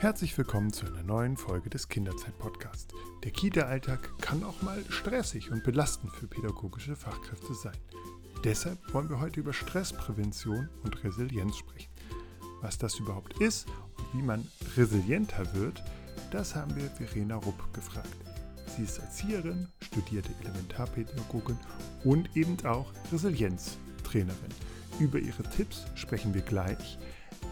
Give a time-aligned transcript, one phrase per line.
[0.00, 2.94] Herzlich willkommen zu einer neuen Folge des Kinderzeit-Podcasts.
[3.22, 7.76] Der Kita-Alltag kann auch mal stressig und belastend für pädagogische Fachkräfte sein.
[8.42, 11.90] Deshalb wollen wir heute über Stressprävention und Resilienz sprechen.
[12.62, 13.68] Was das überhaupt ist
[13.98, 15.84] und wie man resilienter wird,
[16.30, 18.16] das haben wir Verena Rupp gefragt.
[18.74, 21.58] Sie ist Erzieherin, studierte Elementarpädagogin
[22.04, 24.54] und eben auch Resilienztrainerin.
[24.98, 26.98] Über ihre Tipps sprechen wir gleich.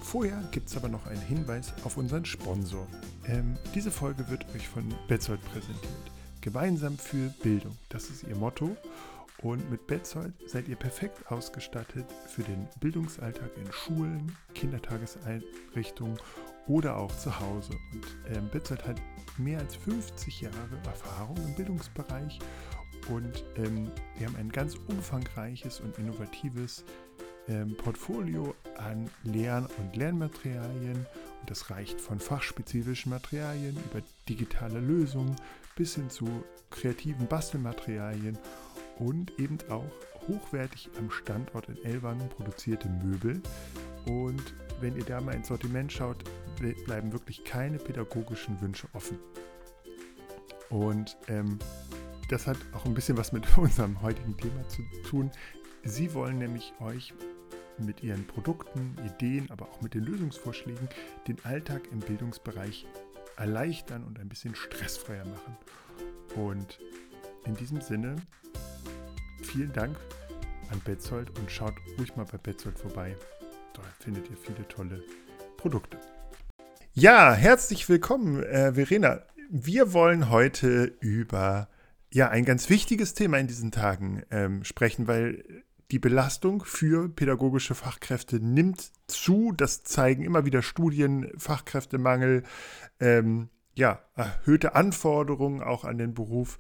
[0.02, 2.87] Vorher gibt es aber noch einen Hinweis auf unseren Sponsor.
[3.27, 6.12] Ähm, diese Folge wird euch von Betzold präsentiert.
[6.41, 8.77] Gemeinsam für Bildung, das ist ihr Motto.
[9.42, 16.19] Und mit Betzold seid ihr perfekt ausgestattet für den Bildungsalltag in Schulen, Kindertageseinrichtungen
[16.67, 17.73] oder auch zu Hause.
[17.92, 19.01] Und ähm, Betzold hat
[19.36, 22.41] mehr als 50 Jahre Erfahrung im Bildungsbereich
[23.08, 26.84] und ähm, wir haben ein ganz umfangreiches und innovatives
[27.49, 31.07] ähm, Portfolio an Lern- und Lernmaterialien.
[31.41, 35.37] Und das reicht von fachspezifischen Materialien über digitale Lösungen
[35.77, 36.27] bis hin zu
[36.71, 38.37] kreativen Bastelmaterialien
[38.99, 39.85] und eben auch
[40.27, 43.41] hochwertig am Standort in Ellwangen produzierte Möbel.
[44.07, 46.25] Und wenn ihr da mal ins Sortiment schaut,
[46.85, 49.19] bleiben wirklich keine pädagogischen Wünsche offen.
[50.71, 51.59] Und ähm,
[52.29, 55.31] das hat auch ein bisschen was mit unserem heutigen Thema zu tun.
[55.85, 57.15] Sie wollen nämlich euch
[57.84, 60.89] mit ihren Produkten, Ideen, aber auch mit den Lösungsvorschlägen
[61.27, 62.87] den Alltag im Bildungsbereich
[63.37, 65.57] erleichtern und ein bisschen stressfreier machen.
[66.35, 66.79] Und
[67.45, 68.17] in diesem Sinne,
[69.43, 69.97] vielen Dank
[70.70, 73.17] an Betzold und schaut ruhig mal bei Betzold vorbei.
[73.73, 75.03] Dort findet ihr viele tolle
[75.57, 75.98] Produkte.
[76.92, 79.23] Ja, herzlich willkommen, äh, Verena.
[79.51, 81.69] Wir wollen heute über
[82.13, 87.75] ja ein ganz wichtiges Thema in diesen Tagen ähm, sprechen, weil die Belastung für pädagogische
[87.75, 89.53] Fachkräfte nimmt zu.
[89.57, 92.43] Das zeigen immer wieder Studien, Fachkräftemangel,
[93.01, 96.59] ähm, ja, erhöhte Anforderungen auch an den Beruf.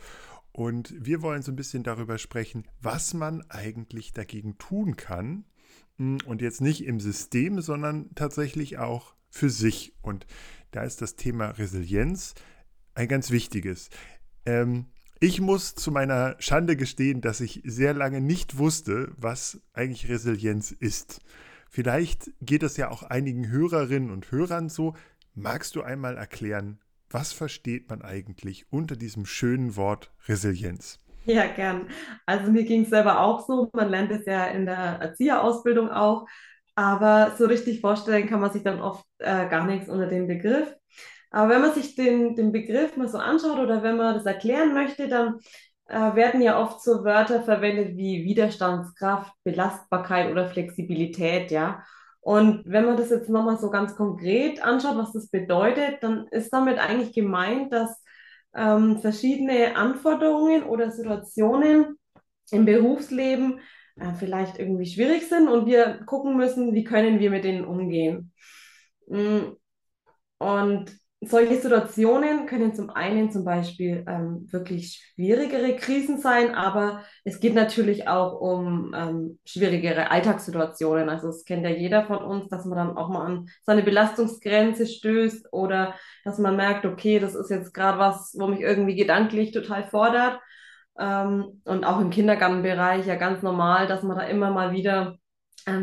[0.52, 5.44] Und wir wollen so ein bisschen darüber sprechen, was man eigentlich dagegen tun kann.
[5.98, 9.94] Hm, und jetzt nicht im System, sondern tatsächlich auch für sich.
[10.00, 10.26] Und
[10.70, 12.34] da ist das Thema Resilienz
[12.94, 13.90] ein ganz wichtiges.
[14.46, 14.86] Ähm,
[15.20, 20.70] ich muss zu meiner Schande gestehen, dass ich sehr lange nicht wusste, was eigentlich Resilienz
[20.70, 21.20] ist.
[21.68, 24.94] Vielleicht geht es ja auch einigen Hörerinnen und Hörern so.
[25.34, 26.78] Magst du einmal erklären,
[27.10, 30.98] was versteht man eigentlich unter diesem schönen Wort Resilienz?
[31.24, 31.88] Ja, gern.
[32.24, 33.70] Also mir ging es selber auch so.
[33.72, 36.26] Man lernt es ja in der Erzieherausbildung auch.
[36.74, 40.77] Aber so richtig vorstellen kann man sich dann oft äh, gar nichts unter dem Begriff.
[41.30, 44.72] Aber wenn man sich den, den Begriff mal so anschaut oder wenn man das erklären
[44.72, 45.38] möchte, dann
[45.86, 51.82] äh, werden ja oft so Wörter verwendet wie Widerstandskraft, Belastbarkeit oder Flexibilität, ja.
[52.20, 56.52] Und wenn man das jetzt nochmal so ganz konkret anschaut, was das bedeutet, dann ist
[56.52, 58.02] damit eigentlich gemeint, dass
[58.54, 61.98] ähm, verschiedene Anforderungen oder Situationen
[62.50, 63.60] im Berufsleben
[63.96, 68.32] äh, vielleicht irgendwie schwierig sind und wir gucken müssen, wie können wir mit denen umgehen.
[69.06, 69.52] Mm,
[70.38, 77.40] und solche Situationen können zum einen zum Beispiel ähm, wirklich schwierigere Krisen sein, aber es
[77.40, 81.08] geht natürlich auch um ähm, schwierigere Alltagssituationen.
[81.08, 84.86] Also es kennt ja jeder von uns, dass man dann auch mal an seine Belastungsgrenze
[84.86, 89.50] stößt oder dass man merkt, okay, das ist jetzt gerade was, wo mich irgendwie gedanklich
[89.50, 90.40] total fordert.
[90.98, 95.18] Ähm, und auch im Kindergartenbereich ja ganz normal, dass man da immer mal wieder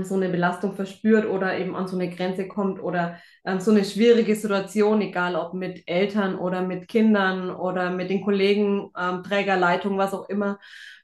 [0.03, 3.83] so eine Belastung verspürt oder eben an so eine Grenze kommt oder ähm, so eine
[3.85, 9.97] schwierige Situation, egal ob mit Eltern oder mit Kindern oder mit den Kollegen, ähm, Trägerleitung,
[9.97, 10.59] was auch immer,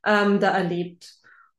[0.05, 1.13] ähm, da erlebt.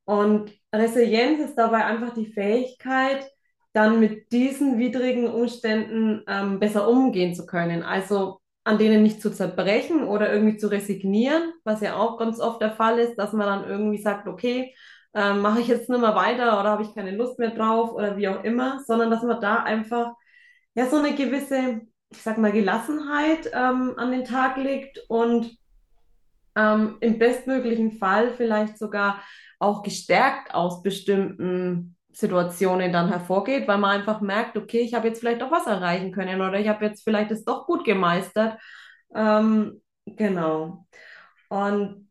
[0.04, 3.24] Und Resilienz ist dabei einfach die Fähigkeit,
[3.72, 7.82] dann mit diesen widrigen Umständen ähm, besser umgehen zu können.
[7.82, 12.60] Also an denen nicht zu zerbrechen oder irgendwie zu resignieren, was ja auch ganz oft
[12.60, 14.74] der Fall ist, dass man dann irgendwie sagt, okay,
[15.14, 18.16] ähm, mache ich jetzt nicht mehr weiter oder habe ich keine Lust mehr drauf oder
[18.16, 20.14] wie auch immer, sondern dass man da einfach
[20.74, 25.56] ja so eine gewisse, ich sag mal, Gelassenheit ähm, an den Tag legt und
[26.56, 29.22] ähm, im bestmöglichen Fall vielleicht sogar
[29.58, 35.20] auch gestärkt aus bestimmten Situationen dann hervorgeht, weil man einfach merkt, okay, ich habe jetzt
[35.20, 38.60] vielleicht doch was erreichen können oder ich habe jetzt vielleicht es doch gut gemeistert.
[39.14, 40.86] Ähm, genau.
[41.48, 42.08] Und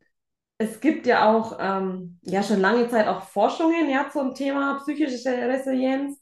[0.62, 5.32] es gibt ja auch ähm, ja schon lange Zeit auch Forschungen ja zum Thema psychische
[5.32, 6.22] Resilienz.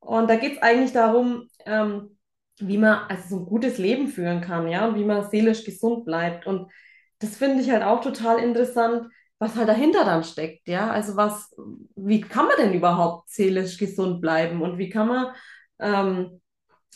[0.00, 2.18] Und da geht es eigentlich darum, ähm,
[2.58, 6.04] wie man also so ein gutes Leben führen kann, ja, und wie man seelisch gesund
[6.04, 6.46] bleibt.
[6.46, 6.70] Und
[7.18, 10.90] das finde ich halt auch total interessant, was halt dahinter dann steckt, ja.
[10.90, 11.54] Also was,
[11.96, 15.34] wie kann man denn überhaupt seelisch gesund bleiben und wie kann man
[15.78, 16.40] ähm,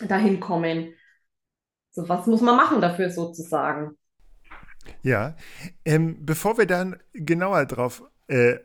[0.01, 0.95] dahin kommen?
[1.93, 3.97] So, was muss man machen dafür sozusagen?
[5.03, 5.37] Ja,
[5.85, 8.57] ähm, bevor wir dann genauer drauf äh,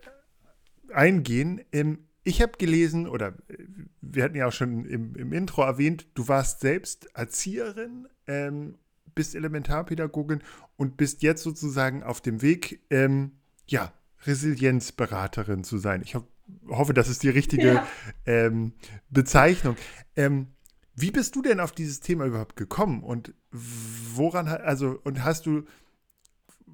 [0.94, 3.58] eingehen, ähm, ich habe gelesen, oder äh,
[4.02, 8.76] wir hatten ja auch schon im, im Intro erwähnt, du warst selbst Erzieherin, ähm,
[9.16, 10.42] bist Elementarpädagogin
[10.78, 13.34] und bist jetzt sozusagen auf dem Weg, ähm,
[13.68, 13.94] ja,
[14.26, 16.02] Resilienzberaterin zu sein.
[16.04, 16.24] Ich ho
[16.68, 17.88] hoffe, das ist die richtige ja.
[18.26, 18.74] ähm,
[19.10, 19.76] Bezeichnung.
[20.16, 20.48] Ähm,
[20.96, 25.66] wie bist du denn auf dieses Thema überhaupt gekommen und woran, also, und hast du,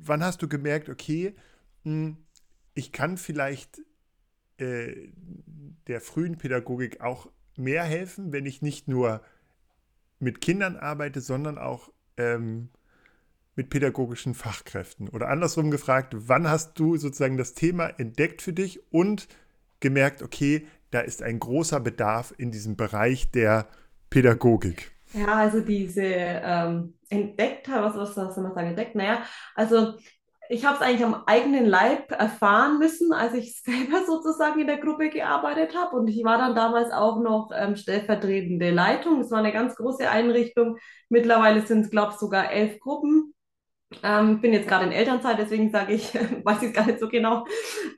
[0.01, 1.36] wann hast du gemerkt, okay,
[1.83, 2.18] hm,
[2.74, 3.81] ich kann vielleicht
[4.57, 5.09] äh,
[5.88, 9.21] der frühen Pädagogik auch mehr helfen, wenn ich nicht nur
[10.19, 12.69] mit Kindern arbeite, sondern auch ähm,
[13.56, 15.09] mit pädagogischen Fachkräften?
[15.09, 19.27] Oder andersrum gefragt, wann hast du sozusagen das Thema entdeckt für dich und
[19.80, 23.68] gemerkt, okay, da ist ein großer Bedarf in diesem Bereich der
[24.09, 24.91] Pädagogik?
[25.13, 28.95] Ja, also diese ähm, entdeckt, was, was soll man sagen, entdeckt?
[28.95, 29.23] Naja,
[29.56, 29.94] also
[30.50, 34.77] ich habe es eigentlich am eigenen Leib erfahren müssen, als ich selber sozusagen in der
[34.77, 35.95] Gruppe gearbeitet habe.
[35.95, 39.21] Und ich war dann damals auch noch ähm, stellvertretende Leitung.
[39.21, 40.77] Es war eine ganz große Einrichtung.
[41.09, 43.33] Mittlerweile sind es, glaube ich, sogar elf Gruppen.
[44.03, 46.13] Ähm, bin jetzt gerade in Elternzeit, deswegen sage ich,
[46.44, 47.45] weiß ich gar nicht so genau.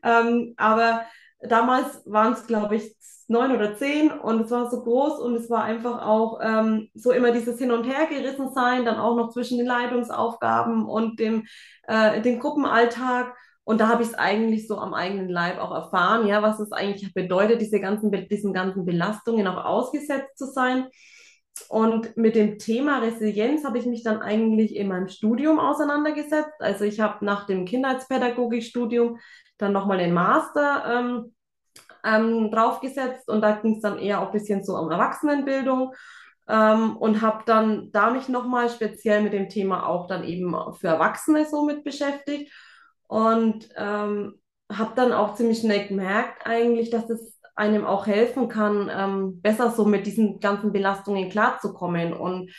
[0.04, 1.06] Ähm, aber
[1.42, 2.96] damals waren es, glaube ich,
[3.28, 7.12] neun oder zehn und es war so groß und es war einfach auch ähm, so
[7.12, 11.46] immer dieses Hin und Her gerissen sein, dann auch noch zwischen den Leitungsaufgaben und dem,
[11.88, 13.36] äh, dem Gruppenalltag.
[13.66, 16.72] Und da habe ich es eigentlich so am eigenen Leib auch erfahren, ja, was es
[16.72, 20.88] eigentlich bedeutet, diese ganzen, diesen ganzen Belastungen auch ausgesetzt zu sein.
[21.68, 26.54] Und mit dem Thema Resilienz habe ich mich dann eigentlich in meinem Studium auseinandergesetzt.
[26.60, 29.18] Also ich habe nach dem Kindheitspädagogikstudium
[29.58, 31.34] dann nochmal den Master ähm,
[32.04, 35.94] ähm, draufgesetzt und da ging es dann eher auch ein bisschen so um Erwachsenenbildung
[36.48, 40.88] ähm, und habe dann da mich nochmal speziell mit dem Thema auch dann eben für
[40.88, 42.52] Erwachsene so mit beschäftigt
[43.08, 44.40] und ähm,
[44.72, 49.72] habe dann auch ziemlich schnell gemerkt eigentlich, dass es einem auch helfen kann, ähm, besser
[49.72, 52.52] so mit diesen ganzen Belastungen klarzukommen und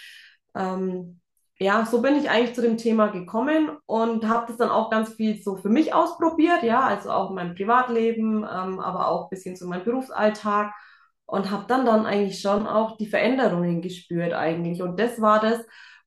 [0.57, 1.21] ähm,
[1.61, 5.15] ja, so bin ich eigentlich zu dem Thema gekommen und habe das dann auch ganz
[5.15, 9.31] viel so für mich ausprobiert, ja, also auch in meinem Privatleben, ähm, aber auch ein
[9.31, 10.73] bisschen zu meinem Berufsalltag
[11.27, 14.83] und habe dann dann eigentlich schon auch die Veränderungen gespürt eigentlich.
[14.83, 15.61] Und das war das,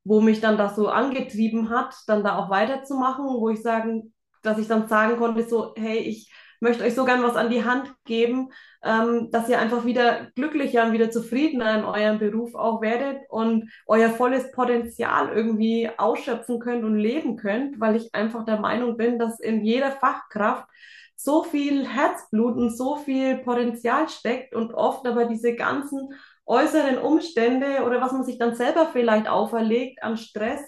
[0.03, 4.13] wo mich dann das so angetrieben hat, dann da auch weiterzumachen, wo ich sagen,
[4.43, 6.31] dass ich dann sagen konnte so, hey, ich
[6.61, 8.49] möchte euch so gern was an die Hand geben,
[8.83, 13.69] ähm, dass ihr einfach wieder glücklicher und wieder zufriedener in eurem Beruf auch werdet und
[13.87, 19.19] euer volles Potenzial irgendwie ausschöpfen könnt und leben könnt, weil ich einfach der Meinung bin,
[19.19, 20.67] dass in jeder Fachkraft
[21.15, 26.13] so viel Herzblut und so viel Potenzial steckt und oft aber diese ganzen
[26.45, 30.61] äußeren Umstände oder was man sich dann selber vielleicht auferlegt an Stress,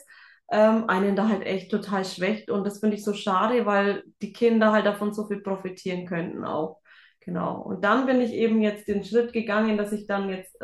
[0.53, 2.51] ähm, einen da halt echt total schwächt.
[2.51, 6.45] Und das finde ich so schade, weil die Kinder halt davon so viel profitieren könnten
[6.45, 6.79] auch.
[7.21, 7.59] Genau.
[7.59, 10.55] Und dann bin ich eben jetzt den Schritt gegangen, dass ich dann jetzt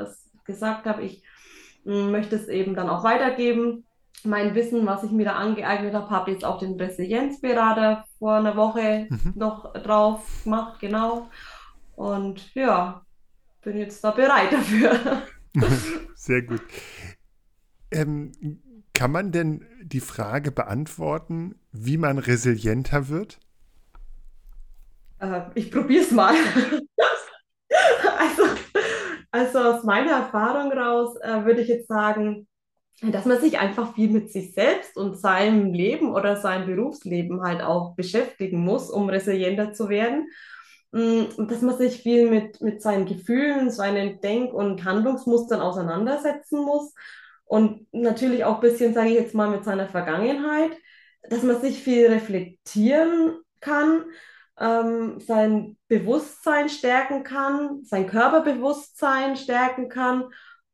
[0.46, 1.24] gesagt habe, ich
[1.86, 3.86] hm, möchte es eben dann auch weitergeben.
[4.24, 8.56] Mein Wissen, was ich mir da angeeignet habe, habe jetzt auch den Resilienzberater vor einer
[8.56, 9.34] Woche mhm.
[9.36, 11.30] noch drauf gemacht, genau.
[11.96, 13.02] Und ja,
[13.64, 15.24] bin jetzt da bereit dafür.
[16.16, 16.62] Sehr gut.
[17.92, 18.32] Ähm,
[19.00, 23.40] kann man denn die Frage beantworten, wie man resilienter wird?
[25.20, 26.34] Äh, ich probiere es mal.
[28.18, 28.44] also,
[29.32, 32.46] also aus meiner Erfahrung raus äh, würde ich jetzt sagen,
[33.02, 37.62] dass man sich einfach viel mit sich selbst und seinem Leben oder seinem Berufsleben halt
[37.62, 40.28] auch beschäftigen muss, um resilienter zu werden.
[40.92, 46.94] Mm, dass man sich viel mit, mit seinen Gefühlen, seinen Denk- und Handlungsmustern auseinandersetzen muss
[47.50, 50.72] und natürlich auch ein bisschen, sage ich jetzt mal, mit seiner Vergangenheit,
[51.24, 54.06] dass man sich viel reflektieren kann,
[54.60, 60.26] ähm, sein Bewusstsein stärken kann, sein Körperbewusstsein stärken kann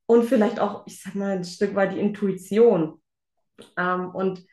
[0.05, 3.01] und vielleicht auch, ich sag mal, ein Stück weit die Intuition.
[3.77, 4.46] Ähm, und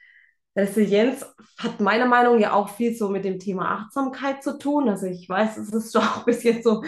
[0.57, 1.25] Resilienz
[1.59, 4.89] hat meiner Meinung nach ja auch viel so mit dem Thema Achtsamkeit zu tun.
[4.89, 6.83] Also ich weiß, es ist schon auch ein bisschen so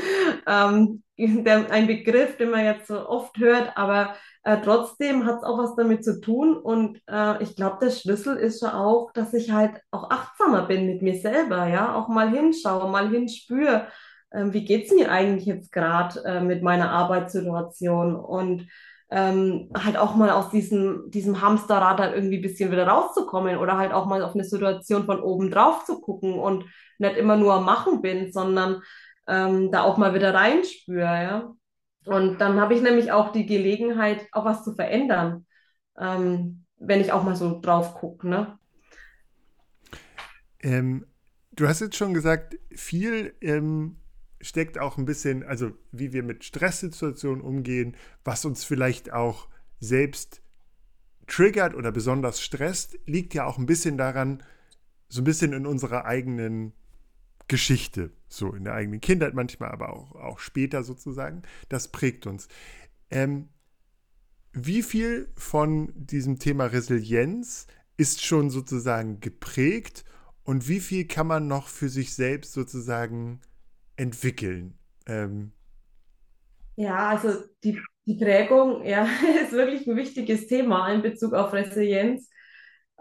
[0.47, 5.45] ähm, der, ein Begriff, den man jetzt so oft hört, aber äh, trotzdem hat es
[5.45, 6.57] auch was damit zu tun.
[6.57, 10.87] Und äh, ich glaube, der Schlüssel ist schon auch, dass ich halt auch achtsamer bin
[10.87, 13.87] mit mir selber, ja, auch mal hinschaue, mal hinspüre,
[14.31, 18.67] äh, wie geht's mir eigentlich jetzt gerade äh, mit meiner Arbeitssituation und
[19.15, 23.79] ähm, halt auch mal aus diesem, diesem Hamsterrad halt irgendwie ein bisschen wieder rauszukommen oder
[23.79, 26.65] halt auch mal auf eine Situation von oben drauf zu gucken und
[26.99, 28.83] nicht immer nur am Machen bin, sondern
[29.29, 31.55] ähm, da auch mal wieder reinspüre, ja.
[32.07, 35.47] Und dann habe ich nämlich auch die Gelegenheit, auch was zu verändern.
[35.99, 38.29] ähm, wenn ich auch mal so drauf gucke.
[38.29, 38.59] Ne?
[40.61, 41.07] Ähm,
[41.53, 43.97] du hast jetzt schon gesagt, viel ähm,
[44.45, 49.49] steckt auch ein bisschen, also wie wir mit Stresssituationen umgehen, was uns vielleicht auch
[49.81, 50.43] selbst
[51.27, 54.43] triggert oder besonders stresst, liegt ja auch ein bisschen daran,
[55.09, 56.73] so ein bisschen in unserer eigenen
[57.49, 61.43] Geschichte, so in der eigenen Kindheit manchmal, aber auch, auch später sozusagen.
[61.69, 62.49] Das prägt uns.
[63.11, 63.49] Ähm,
[64.53, 70.05] wie viel von diesem Thema Resilienz ist schon sozusagen geprägt
[70.43, 73.41] und wie viel kann man noch für sich selbst sozusagen
[73.97, 74.79] entwickeln?
[75.07, 75.53] Ähm,
[76.77, 79.07] ja, also die, die Prägung ja,
[79.43, 82.31] ist wirklich ein wichtiges Thema in Bezug auf Resilienz,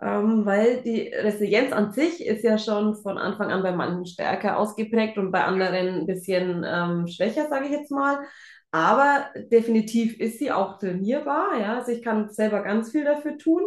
[0.01, 4.57] ähm, weil die Resilienz an sich ist ja schon von Anfang an bei manchen stärker
[4.57, 8.19] ausgeprägt und bei anderen ein bisschen ähm, schwächer, sage ich jetzt mal.
[8.71, 11.59] Aber definitiv ist sie auch trainierbar.
[11.59, 11.77] Ja?
[11.77, 13.62] Also ich kann selber ganz viel dafür tun.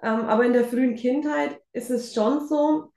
[0.00, 2.92] Ähm, aber in der frühen Kindheit ist es schon so,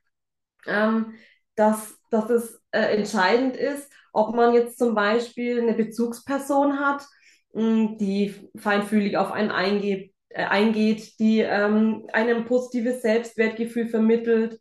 [0.68, 1.16] ähm,
[1.56, 7.06] dass, dass es äh, entscheidend ist, ob man jetzt zum Beispiel eine Bezugsperson hat,
[7.54, 14.60] mh, hm, die feinfühlig auf einen eingeht, äh, eingeht die ähm, einem positives Selbstwertgefühl vermittelt,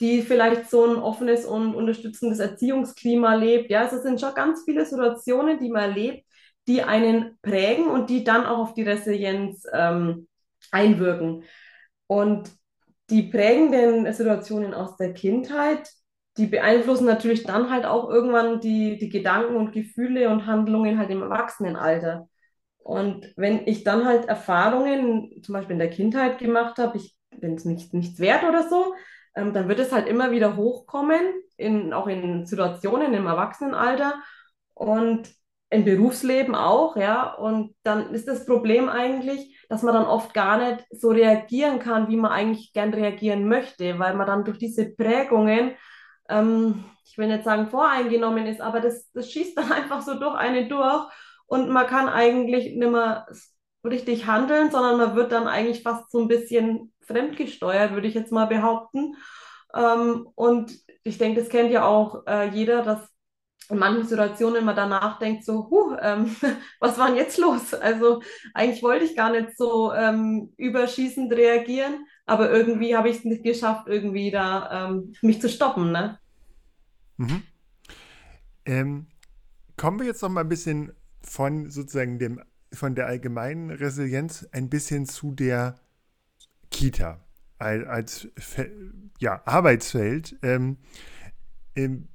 [0.00, 3.70] die vielleicht so ein offenes und unterstützendes Erziehungsklima lebt.
[3.70, 6.26] Ja, also es sind schon ganz viele Situationen, die man erlebt,
[6.66, 10.28] die einen prägen und die dann auch auf die Resilienz ähm,
[10.70, 11.44] einwirken.
[12.06, 12.50] Und
[13.10, 15.90] die prägenden Situationen aus der Kindheit,
[16.36, 21.10] die beeinflussen natürlich dann halt auch irgendwann die, die Gedanken und Gefühle und Handlungen halt
[21.10, 22.28] im Erwachsenenalter.
[22.78, 27.54] Und wenn ich dann halt Erfahrungen zum Beispiel in der Kindheit gemacht habe, ich bin
[27.54, 28.94] es nicht, nichts wert oder so,
[29.36, 31.20] ähm, dann wird es halt immer wieder hochkommen,
[31.56, 34.14] in, auch in Situationen im Erwachsenenalter
[34.74, 35.30] und
[35.70, 37.32] im Berufsleben auch, ja.
[37.34, 42.08] Und dann ist das Problem eigentlich, dass man dann oft gar nicht so reagieren kann,
[42.08, 45.72] wie man eigentlich gern reagieren möchte, weil man dann durch diese Prägungen
[46.28, 50.34] ähm, ich will nicht sagen voreingenommen ist, aber das, das schießt dann einfach so durch
[50.34, 51.08] eine durch
[51.46, 53.26] und man kann eigentlich nicht mehr
[53.84, 58.32] richtig handeln, sondern man wird dann eigentlich fast so ein bisschen fremdgesteuert, würde ich jetzt
[58.32, 59.14] mal behaupten.
[59.74, 63.00] Ähm, und ich denke, das kennt ja auch äh, jeder, dass
[63.70, 66.34] in manchen Situationen man danach denkt, so, huh, ähm,
[66.80, 67.74] was war denn jetzt los?
[67.74, 68.22] Also
[68.54, 73.42] eigentlich wollte ich gar nicht so ähm, überschießend reagieren, aber irgendwie habe ich es nicht
[73.42, 75.92] geschafft, irgendwie da ähm, mich zu stoppen.
[75.92, 76.18] Ne?
[77.16, 77.42] Mhm.
[78.64, 79.06] Ähm,
[79.76, 84.70] kommen wir jetzt noch mal ein bisschen von sozusagen dem, von der allgemeinen Resilienz ein
[84.70, 85.76] bisschen zu der
[86.70, 87.24] Kita
[87.58, 88.28] als, als
[89.18, 90.36] ja, Arbeitsfeld.
[90.42, 90.78] Ähm,
[91.76, 92.08] ähm,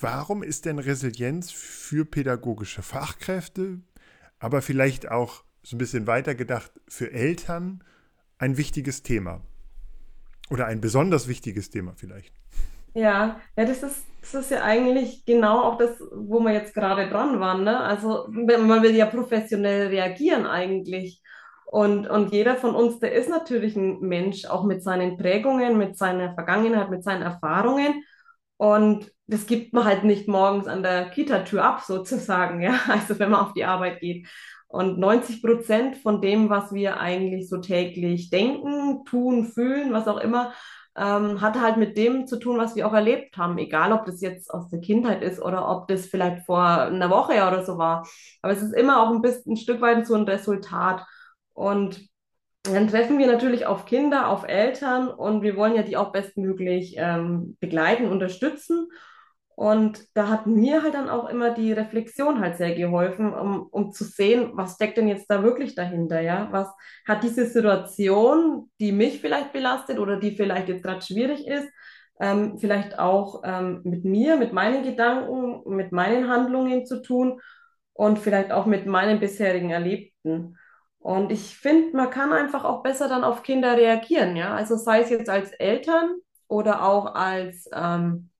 [0.00, 3.80] warum ist denn Resilienz für pädagogische Fachkräfte,
[4.38, 7.82] aber vielleicht auch so ein bisschen weiter gedacht für Eltern
[8.38, 9.40] ein wichtiges Thema?
[10.50, 12.32] Oder ein besonders wichtiges Thema vielleicht?
[12.94, 17.08] Ja, ja, das ist, das ist ja eigentlich genau auch das, wo wir jetzt gerade
[17.08, 17.80] dran waren, ne?
[17.80, 21.20] Also man will ja professionell reagieren eigentlich.
[21.66, 25.98] Und, und jeder von uns, der ist natürlich ein Mensch, auch mit seinen Prägungen, mit
[25.98, 28.04] seiner Vergangenheit, mit seinen Erfahrungen.
[28.56, 33.30] Und das gibt man halt nicht morgens an der Kita-Tür ab, sozusagen, ja, also wenn
[33.30, 34.28] man auf die Arbeit geht.
[34.68, 40.18] Und 90 Prozent von dem, was wir eigentlich so täglich denken, tun, fühlen, was auch
[40.18, 40.52] immer,
[40.96, 43.58] ähm, hat halt mit dem zu tun, was wir auch erlebt haben.
[43.58, 47.34] Egal, ob das jetzt aus der Kindheit ist oder ob das vielleicht vor einer Woche
[47.34, 48.06] oder so war.
[48.42, 51.04] Aber es ist immer auch ein bisschen ein Stück weit so ein Resultat.
[51.52, 52.08] Und
[52.64, 56.94] dann treffen wir natürlich auf Kinder, auf Eltern und wir wollen ja die auch bestmöglich
[56.96, 58.88] ähm, begleiten, unterstützen.
[59.56, 63.92] Und da hat mir halt dann auch immer die Reflexion halt sehr geholfen, um, um
[63.92, 66.48] zu sehen, was steckt denn jetzt da wirklich dahinter, ja?
[66.50, 66.68] Was
[67.06, 71.68] hat diese Situation, die mich vielleicht belastet oder die vielleicht jetzt gerade schwierig ist,
[72.20, 77.40] ähm, vielleicht auch ähm, mit mir, mit meinen Gedanken, mit meinen Handlungen zu tun
[77.92, 80.56] und vielleicht auch mit meinen bisherigen Erlebten.
[80.98, 84.54] Und ich finde, man kann einfach auch besser dann auf Kinder reagieren, ja?
[84.54, 86.16] Also sei es jetzt als Eltern
[86.48, 88.30] oder auch als ähm,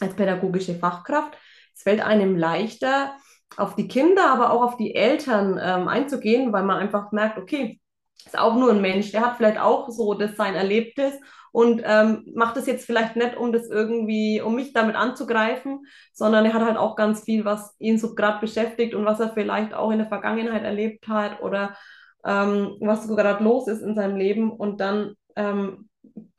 [0.00, 1.36] als pädagogische Fachkraft.
[1.74, 3.14] Es fällt einem leichter,
[3.56, 7.80] auf die Kinder, aber auch auf die Eltern ähm, einzugehen, weil man einfach merkt, okay,
[8.24, 11.14] ist auch nur ein Mensch, der hat vielleicht auch so das sein Erlebtes
[11.50, 16.44] und ähm, macht es jetzt vielleicht nicht, um das irgendwie, um mich damit anzugreifen, sondern
[16.44, 19.72] er hat halt auch ganz viel, was ihn so gerade beschäftigt und was er vielleicht
[19.72, 21.76] auch in der Vergangenheit erlebt hat oder
[22.24, 25.88] ähm, was so gerade los ist in seinem Leben und dann ähm,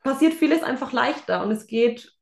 [0.04, 2.12] passiert vieles einfach leichter und es geht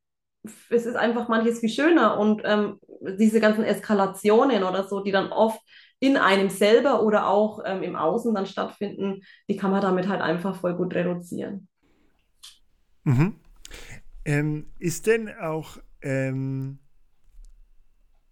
[0.71, 2.79] es ist einfach manches viel schöner und ähm,
[3.19, 5.61] diese ganzen Eskalationen oder so, die dann oft
[6.01, 10.21] in einem selber oder auch ähm, im Außen dann stattfinden, die kann man damit halt
[10.21, 11.69] einfach voll gut reduzieren.
[13.05, 13.35] Mhm.
[14.25, 16.79] Ähm, ist denn auch ähm,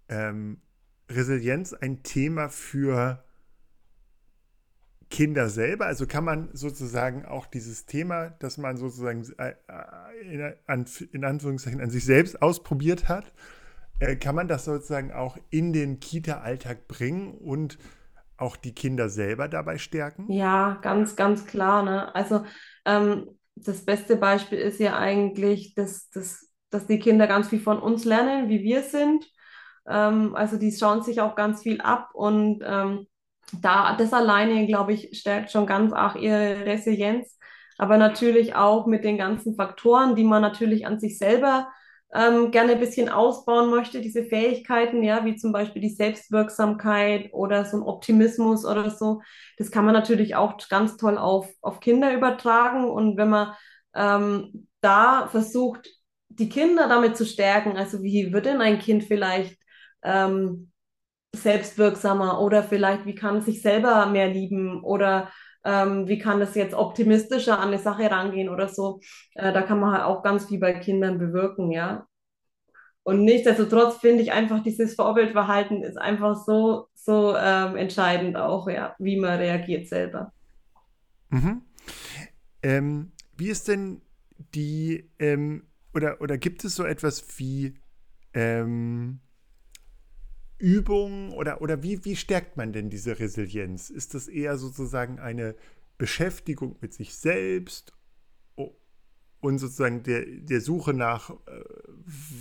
[0.09, 0.61] ähm,
[1.09, 3.25] Resilienz ein Thema für
[5.11, 5.87] Kinder selber?
[5.87, 10.55] Also kann man sozusagen auch dieses Thema, das man sozusagen äh, äh,
[11.13, 13.33] in, Anführungszeichen an sich selbst ausprobiert hat,
[13.99, 17.79] äh, kann man das sozusagen auch in den Kita-Alltag bringen und
[18.37, 20.31] auch die Kinder selber dabei stärken?
[20.31, 21.83] Ja, ganz, ganz klar.
[21.83, 22.15] Ne?
[22.15, 22.45] Also
[22.85, 27.79] ähm, das beste Beispiel ist ja eigentlich, dass, dass, dass die Kinder ganz viel von
[27.79, 29.25] uns lernen, wie wir sind.
[29.89, 33.07] Ähm, also die schauen sich auch ganz viel ab und ähm,
[33.53, 37.38] da, das alleine, glaube ich, stärkt schon ganz arg ihre Resilienz.
[37.79, 41.69] Aber natürlich auch mit den ganzen Faktoren, die man natürlich an sich selber
[42.15, 47.65] ähm, gerne ein bisschen ausbauen möchte, diese Fähigkeiten, ja, wie zum Beispiel die Selbstwirksamkeit oder
[47.65, 49.21] so ein Optimismus oder so.
[49.59, 52.88] Das kann man natürlich auch ganz toll auf, auf Kinder übertragen.
[52.91, 53.55] Und wenn man
[53.95, 55.88] ähm, da versucht,
[56.29, 59.59] die Kinder damit zu stärken, also wie wird denn ein Kind vielleicht
[60.03, 60.71] ähm,
[61.43, 65.31] selbstwirksamer oder vielleicht, wie kann es sich selber mehr lieben oder
[65.64, 69.00] ähm, wie kann es jetzt optimistischer an eine Sache rangehen oder so.
[69.35, 72.07] Äh, da kann man halt auch ganz viel bei Kindern bewirken, ja.
[73.02, 78.97] Und nichtsdestotrotz finde ich einfach, dieses Vorbildverhalten ist einfach so, so ähm, entscheidend auch, ja,
[78.99, 80.33] wie man reagiert selber.
[81.31, 81.62] Mhm.
[82.62, 84.02] Ähm, wie ist denn
[84.55, 87.75] die, ähm, oder, oder gibt es so etwas wie
[88.35, 89.21] ähm,
[90.59, 93.91] Übungen oder, oder wie, wie stärkt man denn diese Resilienz?
[93.91, 95.55] Ist das eher sozusagen eine
[95.99, 97.92] Beschäftigung mit sich selbst
[99.40, 101.35] und sozusagen der, der Suche nach, äh,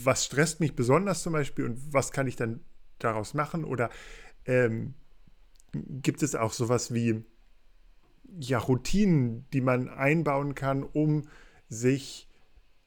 [0.03, 2.61] was stresst mich besonders zum Beispiel und was kann ich dann
[2.99, 3.63] daraus machen?
[3.63, 3.89] Oder
[4.45, 4.93] ähm,
[5.73, 7.23] gibt es auch sowas wie
[8.39, 11.27] ja, Routinen, die man einbauen kann, um
[11.69, 12.29] sich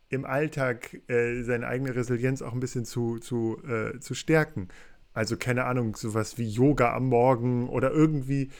[0.09, 4.69] im Alltag äh, seine eigene Resilienz auch ein bisschen zu, zu, äh, zu stärken?
[5.19, 8.53] Also keine Ahnung, sowas wie Yoga am Morgen oder irgendwie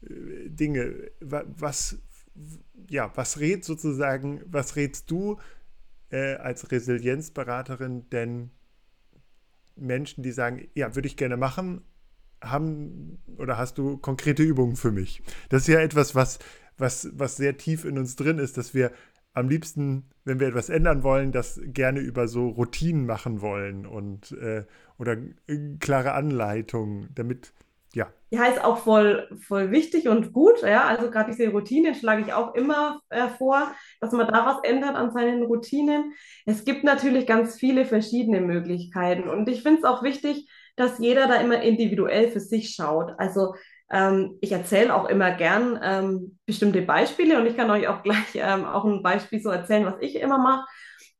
[0.00, 1.10] äh, Dinge.
[1.20, 1.98] Was,
[2.88, 5.36] ja, was rät sozusagen, was rätst du
[6.08, 8.48] äh, als Resilienzberaterin denn
[9.76, 11.82] Menschen, die sagen, ja, würde ich gerne machen,
[12.40, 15.22] haben oder hast du konkrete Übungen für mich?
[15.50, 16.38] Das ist ja etwas, was,
[16.78, 18.90] was, was sehr tief in uns drin ist, dass wir
[19.36, 24.32] am liebsten, wenn wir etwas ändern wollen, das gerne über so Routinen machen wollen und
[24.32, 24.64] äh,
[24.98, 27.52] oder äh, klare Anleitungen, damit
[27.92, 28.08] ja.
[28.30, 30.62] Ja, ist auch voll, voll wichtig und gut.
[30.62, 33.70] Ja, also gerade diese Routinen schlage ich auch immer äh, vor,
[34.00, 36.14] dass man da was ändert an seinen Routinen.
[36.46, 41.28] Es gibt natürlich ganz viele verschiedene Möglichkeiten und ich finde es auch wichtig, dass jeder
[41.28, 43.12] da immer individuell für sich schaut.
[43.18, 43.54] Also
[43.90, 48.34] ähm, ich erzähle auch immer gern ähm, bestimmte Beispiele und ich kann euch auch gleich
[48.34, 50.64] ähm, auch ein Beispiel so erzählen, was ich immer mache.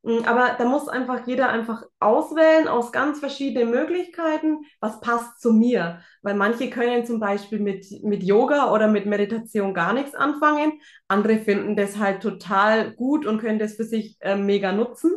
[0.02, 5.52] Mm, aber da muss einfach jeder einfach auswählen aus ganz verschiedenen Möglichkeiten, was passt zu
[5.52, 6.00] mir.
[6.22, 10.80] Weil manche können zum Beispiel mit, mit Yoga oder mit Meditation gar nichts anfangen.
[11.08, 15.12] Andere finden das halt total gut und können das für sich äh, mega nutzen.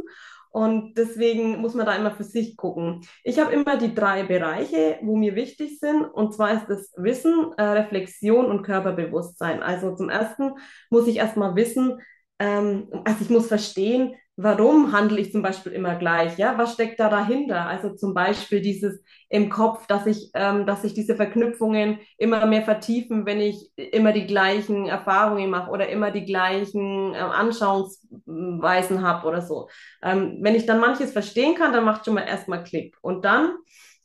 [0.51, 3.01] Und deswegen muss man da immer für sich gucken.
[3.23, 6.03] Ich habe immer die drei Bereiche, wo mir wichtig sind.
[6.05, 9.61] Und zwar ist das Wissen, äh, Reflexion und Körperbewusstsein.
[9.61, 10.53] Also zum ersten
[10.89, 11.99] muss ich erstmal wissen,
[12.39, 16.37] ähm, also ich muss verstehen, warum handle ich zum Beispiel immer gleich?
[16.37, 17.67] Ja, was steckt da dahinter?
[17.67, 22.61] Also zum Beispiel dieses im Kopf, dass ich, ähm, dass sich diese Verknüpfungen immer mehr
[22.63, 29.27] vertiefen, wenn ich immer die gleichen Erfahrungen mache oder immer die gleichen äh, Anschauungsweisen habe
[29.27, 29.67] oder so.
[30.01, 32.95] Ähm, wenn ich dann manches verstehen kann, dann macht schon mal erstmal Klick.
[33.01, 33.57] Und dann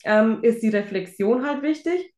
[0.05, 2.13] ähm, ist die Reflexion halt wichtig.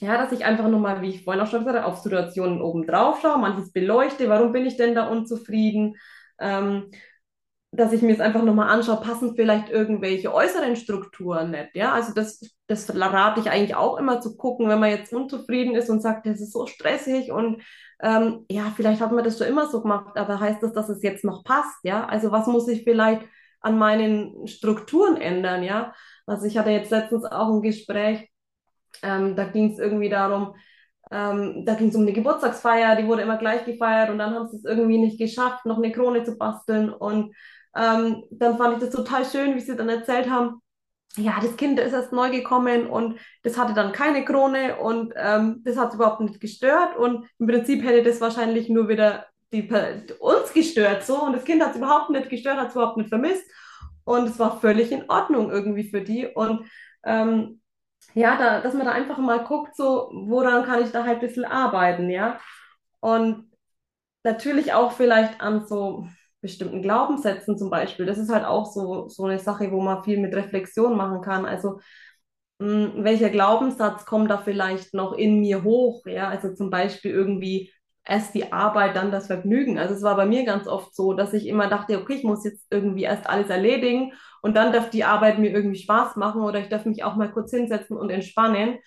[0.00, 2.86] Ja, dass ich einfach nochmal, wie ich vorhin auch schon gesagt habe, auf Situationen oben
[2.86, 5.94] drauf schaue, manches beleuchte, warum bin ich denn da unzufrieden?
[7.72, 11.76] Dass ich mir es einfach nochmal anschaue, passen vielleicht irgendwelche äußeren Strukturen nicht.
[11.76, 15.76] Ja, also das, das rate ich eigentlich auch immer zu gucken, wenn man jetzt unzufrieden
[15.76, 17.62] ist und sagt, das ist so stressig und
[18.02, 21.02] ähm, ja, vielleicht hat man das schon immer so gemacht, aber heißt das, dass es
[21.02, 21.84] jetzt noch passt?
[21.84, 23.22] Ja, also was muss ich vielleicht
[23.60, 25.62] an meinen Strukturen ändern?
[25.62, 25.94] Ja,
[26.26, 28.28] also ich hatte jetzt letztens auch ein Gespräch,
[29.02, 30.54] ähm, da ging es irgendwie darum,
[31.10, 34.48] ähm, da ging es um eine Geburtstagsfeier, die wurde immer gleich gefeiert und dann haben
[34.48, 37.34] sie es irgendwie nicht geschafft, noch eine Krone zu basteln und
[37.76, 40.60] ähm, dann fand ich das total schön, wie sie dann erzählt haben,
[41.16, 45.60] ja, das Kind ist erst neu gekommen und das hatte dann keine Krone und ähm,
[45.64, 49.68] das hat überhaupt nicht gestört und im Prinzip hätte das wahrscheinlich nur wieder die,
[50.20, 53.08] uns gestört so und das Kind hat es überhaupt nicht gestört, hat es überhaupt nicht
[53.08, 53.44] vermisst
[54.04, 56.70] und es war völlig in Ordnung irgendwie für die und
[57.04, 57.60] ähm,
[58.14, 61.26] ja, da, dass man da einfach mal guckt, so, woran kann ich da halt ein
[61.26, 62.40] bisschen arbeiten, ja.
[63.00, 63.50] Und
[64.24, 66.06] natürlich auch vielleicht an so
[66.40, 68.06] bestimmten Glaubenssätzen zum Beispiel.
[68.06, 71.46] Das ist halt auch so, so eine Sache, wo man viel mit Reflexion machen kann.
[71.46, 71.80] Also,
[72.58, 76.04] mh, welcher Glaubenssatz kommt da vielleicht noch in mir hoch?
[76.06, 77.72] Ja, also zum Beispiel irgendwie
[78.04, 79.78] erst die Arbeit, dann das Vergnügen.
[79.78, 82.44] Also es war bei mir ganz oft so, dass ich immer dachte, okay, ich muss
[82.44, 86.60] jetzt irgendwie erst alles erledigen und dann darf die Arbeit mir irgendwie Spaß machen oder
[86.60, 88.78] ich darf mich auch mal kurz hinsetzen und entspannen.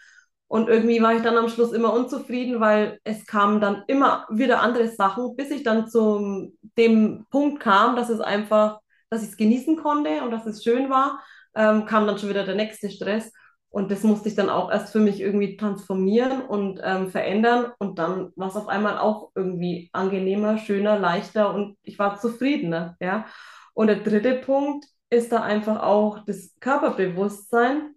[0.54, 4.62] Und irgendwie war ich dann am Schluss immer unzufrieden, weil es kamen dann immer wieder
[4.62, 9.38] andere Sachen, bis ich dann zu dem Punkt kam, dass es einfach, dass ich es
[9.38, 11.24] genießen konnte und dass es schön war,
[11.56, 13.34] ähm, kam dann schon wieder der nächste Stress.
[13.70, 17.72] Und das musste ich dann auch erst für mich irgendwie transformieren und ähm, verändern.
[17.80, 22.96] Und dann war es auf einmal auch irgendwie angenehmer, schöner, leichter und ich war zufriedener.
[23.00, 23.26] Ja.
[23.74, 27.93] Und der dritte Punkt ist da einfach auch das Körperbewusstsein.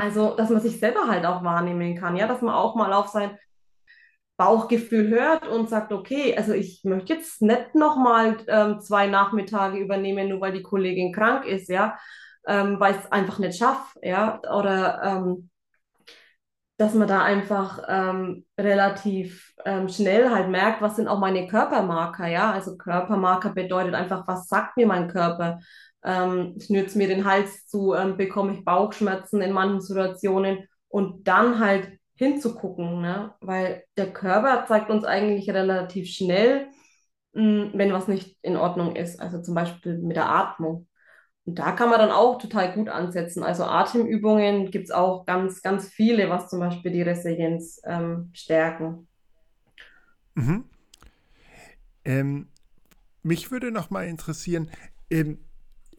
[0.00, 3.08] Also, dass man sich selber halt auch wahrnehmen kann, ja, dass man auch mal auf
[3.08, 3.36] sein
[4.38, 10.30] Bauchgefühl hört und sagt, okay, also ich möchte jetzt nicht nochmal ähm, zwei Nachmittage übernehmen,
[10.30, 11.98] nur weil die Kollegin krank ist, ja,
[12.46, 15.50] ähm, weil ich es einfach nicht schaffe, ja, oder ähm,
[16.78, 22.26] dass man da einfach ähm, relativ ähm, schnell halt merkt, was sind auch meine Körpermarker,
[22.26, 25.60] ja, also Körpermarker bedeutet einfach, was sagt mir mein Körper,
[26.04, 31.58] ähm, schnürt mir den Hals zu, ähm, bekomme ich Bauchschmerzen in manchen Situationen und dann
[31.58, 33.34] halt hinzugucken, ne?
[33.40, 36.68] Weil der Körper zeigt uns eigentlich relativ schnell,
[37.32, 40.86] mh, wenn was nicht in Ordnung ist, also zum Beispiel mit der Atmung.
[41.46, 43.42] Und da kann man dann auch total gut ansetzen.
[43.42, 49.08] Also Atemübungen gibt es auch ganz, ganz viele, was zum Beispiel die Resilienz ähm, stärken.
[50.34, 50.64] Mhm.
[52.04, 52.48] Ähm,
[53.22, 54.70] mich würde noch mal interessieren,
[55.10, 55.38] ähm,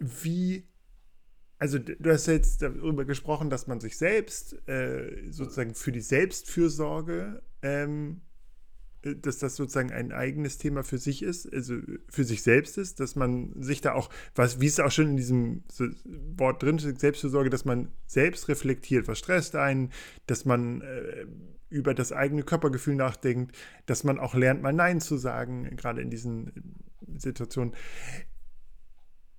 [0.01, 0.67] wie,
[1.57, 7.41] also du hast jetzt darüber gesprochen, dass man sich selbst äh, sozusagen für die Selbstfürsorge
[7.61, 8.21] ähm,
[9.03, 11.75] dass das sozusagen ein eigenes Thema für sich ist, also
[12.07, 15.17] für sich selbst ist, dass man sich da auch, was, wie es auch schon in
[15.17, 15.63] diesem
[16.37, 19.91] Wort drin steht, Selbstfürsorge, dass man selbst reflektiert, was stresst einen,
[20.27, 21.25] dass man äh,
[21.69, 26.11] über das eigene Körpergefühl nachdenkt, dass man auch lernt, mal Nein zu sagen, gerade in
[26.11, 26.51] diesen
[27.17, 27.73] Situationen.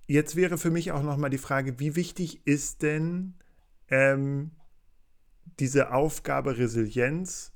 [0.05, 3.35] Jetzt wäre für mich auch nochmal die Frage, wie wichtig ist denn
[3.89, 4.51] ähm,
[5.59, 7.53] diese Aufgabe Resilienz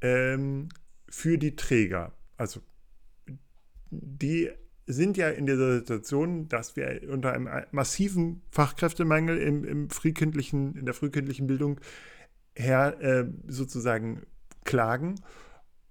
[0.00, 0.68] ähm,
[1.08, 2.12] für die Träger.
[2.36, 2.60] Also
[3.90, 4.50] die
[4.86, 10.84] sind ja in dieser Situation, dass wir unter einem massiven Fachkräftemangel im, im frühkindlichen, in
[10.84, 11.80] der frühkindlichen Bildung
[12.54, 14.22] her äh, sozusagen
[14.64, 15.16] klagen.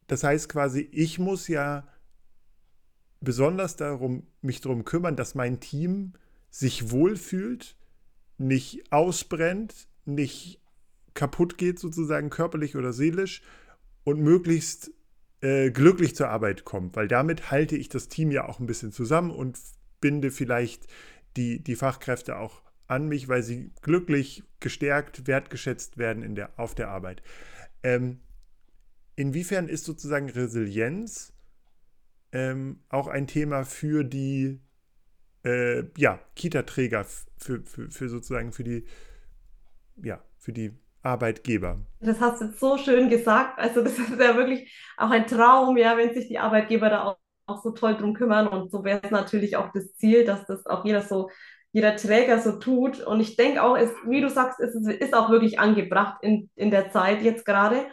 [0.08, 1.88] Das heißt quasi, ich muss ja
[3.22, 6.14] besonders darum, mich darum kümmern, dass mein Team
[6.50, 7.76] sich wohlfühlt,
[8.38, 10.62] nicht ausbrennt, nicht
[11.14, 13.42] kaputt geht, sozusagen körperlich oder seelisch
[14.04, 14.92] und möglichst
[15.42, 18.92] äh, glücklich zur Arbeit kommt, weil damit halte ich das Team ja auch ein bisschen
[18.92, 19.58] zusammen und
[20.02, 20.88] binde vielleicht
[21.38, 26.74] die, die Fachkräfte auch an mich, weil sie glücklich, gestärkt, wertgeschätzt werden in der, auf
[26.74, 27.22] der Arbeit.
[27.84, 28.20] Ähm,
[29.16, 31.34] inwiefern ist sozusagen Resilienz
[32.32, 34.60] ähm, auch ein Thema für die
[35.44, 37.06] äh, ja, Kita-Träger,
[37.38, 38.86] für, für, für sozusagen für die,
[40.04, 41.80] ja, für die Arbeitgeber.
[42.02, 43.58] Das hast du jetzt so schön gesagt.
[43.58, 47.18] Also das ist ja wirklich auch ein Traum, ja, wenn sich die Arbeitgeber da auch,
[47.48, 48.48] auch so toll drum kümmern.
[48.48, 51.30] Und so wäre es natürlich auch das Ziel, dass das auch jeder so,
[51.72, 53.00] jeder Träger so tut.
[53.02, 56.72] Und ich denke auch, ist, wie du sagst, ist, ist auch wirklich angebracht in, in
[56.72, 57.88] der Zeit jetzt gerade.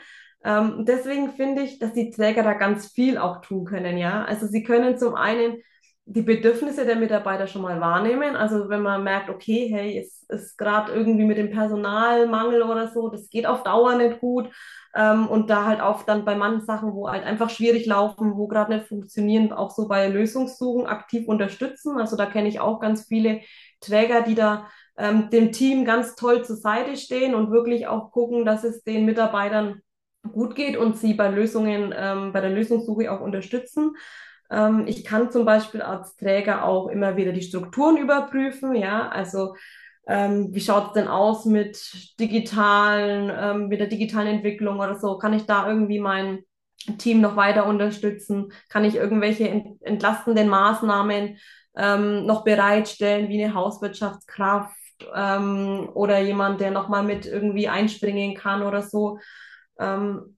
[0.46, 4.24] Ähm, deswegen finde ich, dass die Träger da ganz viel auch tun können, ja.
[4.24, 5.56] Also sie können zum einen
[6.04, 8.36] die Bedürfnisse der Mitarbeiter schon mal wahrnehmen.
[8.36, 13.08] Also wenn man merkt, okay, hey, es ist gerade irgendwie mit dem Personalmangel oder so,
[13.08, 14.48] das geht auf Dauer nicht gut.
[14.94, 18.46] Ähm, und da halt auch dann bei manchen Sachen, wo halt einfach schwierig laufen, wo
[18.46, 21.98] gerade nicht funktionieren, auch so bei Lösungssuchen aktiv unterstützen.
[21.98, 23.40] Also da kenne ich auch ganz viele
[23.80, 28.44] Träger, die da ähm, dem Team ganz toll zur Seite stehen und wirklich auch gucken,
[28.44, 29.82] dass es den Mitarbeitern
[30.32, 33.96] gut geht und sie bei Lösungen, ähm, bei der Lösungssuche auch unterstützen.
[34.50, 39.54] Ähm, ich kann zum Beispiel als Träger auch immer wieder die Strukturen überprüfen, ja, also
[40.06, 41.78] ähm, wie schaut es denn aus mit
[42.20, 45.18] digitalen, ähm, mit der digitalen Entwicklung oder so?
[45.18, 46.44] Kann ich da irgendwie mein
[46.98, 48.52] Team noch weiter unterstützen?
[48.68, 51.38] Kann ich irgendwelche ent entlastenden Maßnahmen
[51.76, 54.76] ähm, noch bereitstellen, wie eine Hauswirtschaftskraft
[55.14, 59.18] ähm, oder jemand, der nochmal mit irgendwie einspringen kann oder so?
[59.78, 60.36] Ähm,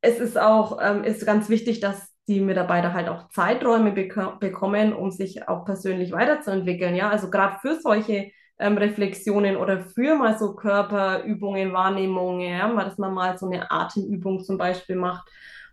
[0.00, 4.92] es ist auch ähm, ist ganz wichtig, dass die Mitarbeiter halt auch Zeiträume bek bekommen,
[4.92, 6.94] um sich auch persönlich weiterzuentwickeln.
[6.94, 12.98] Ja, also gerade für solche ähm, Reflexionen oder für mal so Körperübungen, Wahrnehmungen, ja, dass
[12.98, 15.28] man mal so eine Atemübung zum Beispiel macht.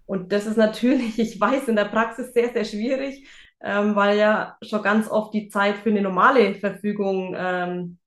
[0.06, 3.28] Und das ist natürlich, ich weiß, in der Praxis sehr, sehr schwierig,
[3.62, 7.98] ähm, weil ja schon ganz oft die Zeit für eine normale Verfügung ähm,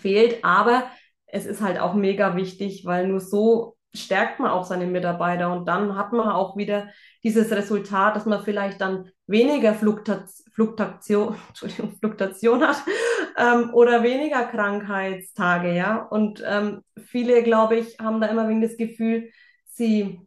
[0.00, 0.44] fehlt.
[0.44, 0.84] Aber
[1.26, 5.66] es ist halt auch mega wichtig, weil nur so stärkt man auch seine Mitarbeiter und
[5.66, 6.88] dann hat man auch wieder
[7.24, 11.36] dieses Resultat, dass man vielleicht dann weniger Fluktuation,
[12.00, 12.82] Fluktuation hat
[13.36, 15.96] ähm, oder weniger Krankheitstage, ja.
[15.96, 19.30] Und ähm, viele, glaube ich, haben da immer wegen das Gefühl,
[19.66, 20.20] sie,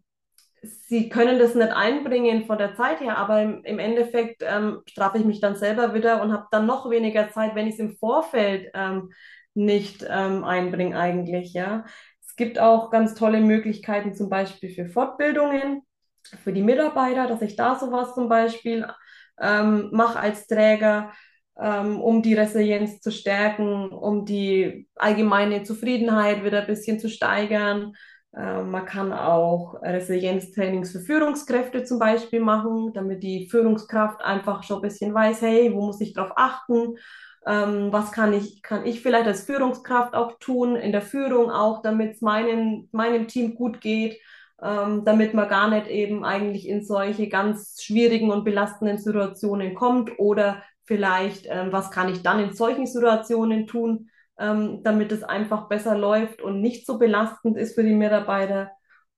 [0.62, 5.20] sie können das nicht einbringen von der Zeit her, aber im, im Endeffekt ähm, strafe
[5.20, 7.96] ich mich dann selber wieder und habe dann noch weniger Zeit, wenn ich es im
[7.96, 9.12] Vorfeld ähm,
[9.54, 11.86] nicht ähm, einbringe eigentlich, ja.
[12.34, 15.84] Es gibt auch ganz tolle Möglichkeiten, zum Beispiel für Fortbildungen,
[16.44, 18.88] für die Mitarbeiter, dass ich da sowas zum Beispiel
[19.40, 21.12] ähm, mache als Träger,
[21.62, 27.94] ähm, um die Resilienz zu stärken, um die allgemeine Zufriedenheit wieder ein bisschen zu steigern.
[28.36, 34.78] Ähm, man kann auch Resilienztrainings für Führungskräfte zum Beispiel machen, damit die Führungskraft einfach schon
[34.78, 36.96] ein bisschen weiß, hey, wo muss ich drauf achten?
[37.46, 41.82] Ähm, was kann ich, kann ich vielleicht als Führungskraft auch tun, in der Führung auch,
[41.82, 44.20] damit es meinem, Team gut geht,
[44.62, 50.18] ähm, damit man gar nicht eben eigentlich in solche ganz schwierigen und belastenden Situationen kommt
[50.20, 55.68] oder vielleicht, ähm, was kann ich dann in solchen Situationen tun, ähm, damit es einfach
[55.68, 58.72] besser läuft und nicht so belastend ist für die Mitarbeiter.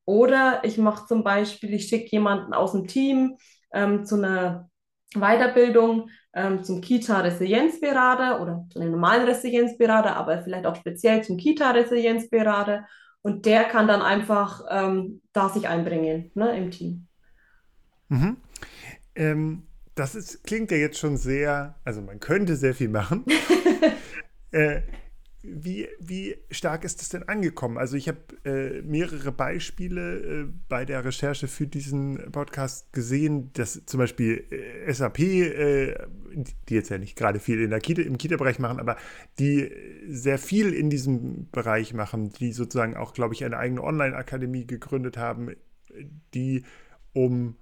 [0.05, 3.37] Oder ich mache zum Beispiel, ich schicke jemanden aus dem Team
[3.73, 4.69] ähm, zu einer
[5.15, 12.85] Weiterbildung ähm, zum Kita-Resilienzberater oder zu einem normalen Resilienzberater, aber vielleicht auch speziell zum Kita-Resilienzberater.
[13.21, 17.07] Und der kann dann einfach ähm, da sich einbringen ne, im Team.
[18.09, 18.37] Mhm.
[19.15, 19.63] Ähm,
[19.95, 23.25] das ist, klingt ja jetzt schon sehr, also man könnte sehr viel machen.
[24.51, 24.81] äh,
[25.47, 27.77] wie, wie stark ist das denn angekommen?
[27.77, 33.85] Also ich habe äh, mehrere Beispiele äh, bei der Recherche für diesen Podcast gesehen, dass
[33.85, 35.95] zum Beispiel äh, SAP, äh,
[36.69, 38.97] die jetzt ja nicht gerade viel in der Kita, im Kita-Bereich machen, aber
[39.39, 39.71] die
[40.07, 45.17] sehr viel in diesem Bereich machen, die sozusagen auch, glaube ich, eine eigene Online-Akademie gegründet
[45.17, 45.55] haben,
[46.33, 46.63] die
[47.13, 47.55] um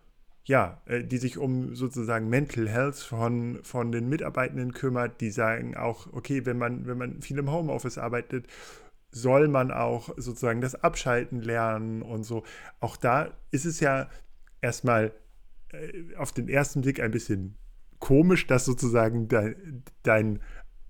[0.45, 5.75] ja, äh, die sich um sozusagen Mental Health von, von den Mitarbeitenden kümmert, die sagen
[5.75, 8.47] auch, okay, wenn man, wenn man viel im Homeoffice arbeitet,
[9.11, 12.43] soll man auch sozusagen das Abschalten lernen und so.
[12.79, 14.09] Auch da ist es ja
[14.59, 15.13] erstmal
[15.71, 17.55] äh, auf den ersten Blick ein bisschen
[17.99, 20.39] komisch, dass sozusagen dein, dein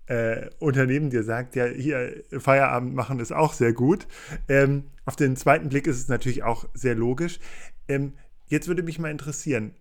[0.08, 4.08] äh, Unternehmen dir sagt, ja, hier Feierabend machen ist auch sehr gut.
[4.50, 7.40] Ähm, auf den zweiten Blick ist es natürlich auch sehr logisch.
[7.88, 8.14] Ähm,
[8.48, 9.74] Jetzt würde mich mal interessieren,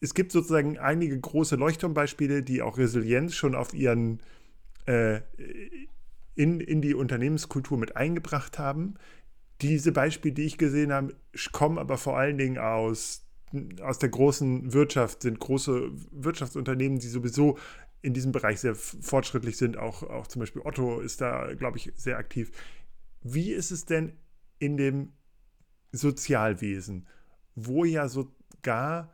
[0.00, 4.20] es gibt sozusagen einige große Leuchtturmbeispiele, die auch Resilienz schon auf ihren
[4.86, 5.20] äh,
[6.34, 8.94] in, in die Unternehmenskultur mit eingebracht haben.
[9.60, 11.14] Diese Beispiele, die ich gesehen habe,
[11.52, 13.26] kommen aber vor allen Dingen aus,
[13.82, 17.58] aus der großen Wirtschaft, sind große Wirtschaftsunternehmen, die sowieso
[18.02, 19.76] in diesem Bereich sehr fortschrittlich sind.
[19.76, 22.50] Auch, auch zum Beispiel Otto ist da, glaube ich, sehr aktiv.
[23.20, 24.14] Wie ist es denn
[24.58, 25.12] in dem
[25.92, 27.06] Sozialwesen?
[27.54, 29.10] Wo ja sogar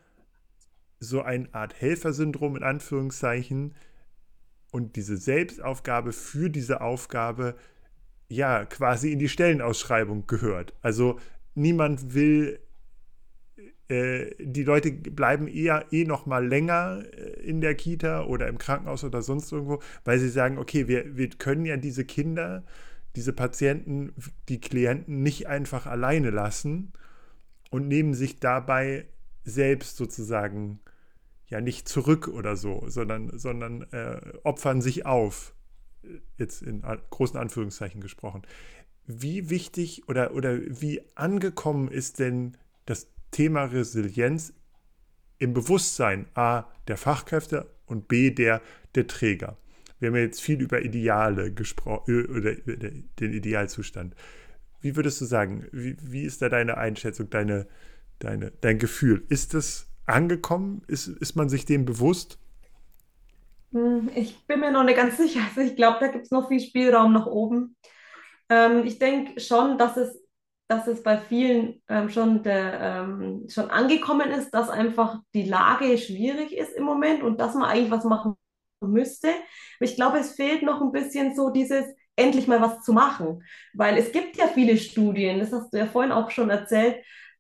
[1.01, 3.75] so eine Art Helfersyndrom in Anführungszeichen
[4.73, 7.57] und diese Selbstaufgabe für diese Aufgabe
[8.29, 10.75] ja quasi in die Stellenausschreibung gehört.
[10.83, 11.19] Also
[11.55, 12.59] niemand will,
[13.89, 18.59] äh, die Leute bleiben eher eh noch mal länger äh, in der Kita oder im
[18.59, 22.65] Krankenhaus oder sonst irgendwo, weil sie sagen, okay, wir, wir können ja diese Kinder,
[23.15, 24.13] diese Patienten,
[24.49, 26.93] die Klienten nicht einfach alleine lassen
[27.77, 29.05] und nehmen sich dabei
[29.45, 30.81] selbst sozusagen
[31.47, 35.55] ja nicht zurück oder so, sondern, sondern äh, opfern sich auf,
[36.39, 38.43] jetzt in großen Anführungszeichen gesprochen.
[39.07, 44.55] Wie wichtig oder, oder wie angekommen ist denn das Thema Resilienz
[45.37, 48.63] im Bewusstsein A der Fachkräfte und B der,
[48.95, 49.59] der Träger?
[49.99, 54.15] Wir haben ja jetzt viel über Ideale gesprochen, oder den Idealzustand.
[54.87, 57.67] Wie würdest du sagen, wie, wie ist da deine Einschätzung, deine,
[58.21, 59.27] deine, dein Gefühl?
[59.29, 60.83] Ist das angekommen?
[60.87, 62.39] Ist, ist man sich dem bewusst?
[63.73, 65.41] Hm, ich bin mir noch nicht ganz sicher.
[65.49, 67.75] Also ich glaube, da gibt es noch viel Spielraum nach oben.
[68.49, 70.23] Ähm, ich denke schon, dass es,
[70.69, 75.99] dass es bei vielen ähm, schon, der, ähm, schon angekommen ist, dass einfach die Lage
[75.99, 78.37] schwierig ist im Moment und dass man eigentlich was machen
[78.81, 79.31] müsste.
[79.81, 81.87] ich glaube, es fehlt noch ein bisschen so dieses,
[82.17, 83.45] endlich mal was zu machen.
[83.75, 86.97] Weil es gibt ja viele Studien, das hast du ja vorhin auch schon erzählt,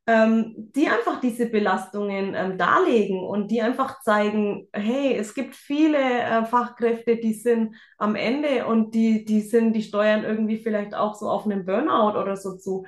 [0.08, 5.98] ähm, die einfach diese Belastungen ähm, darlegen und die einfach zeigen, hey, es gibt viele
[5.98, 11.16] äh, Fachkräfte, die sind am Ende und die, die sind, die steuern irgendwie vielleicht auch
[11.16, 12.86] so auf einen Burnout oder so zu.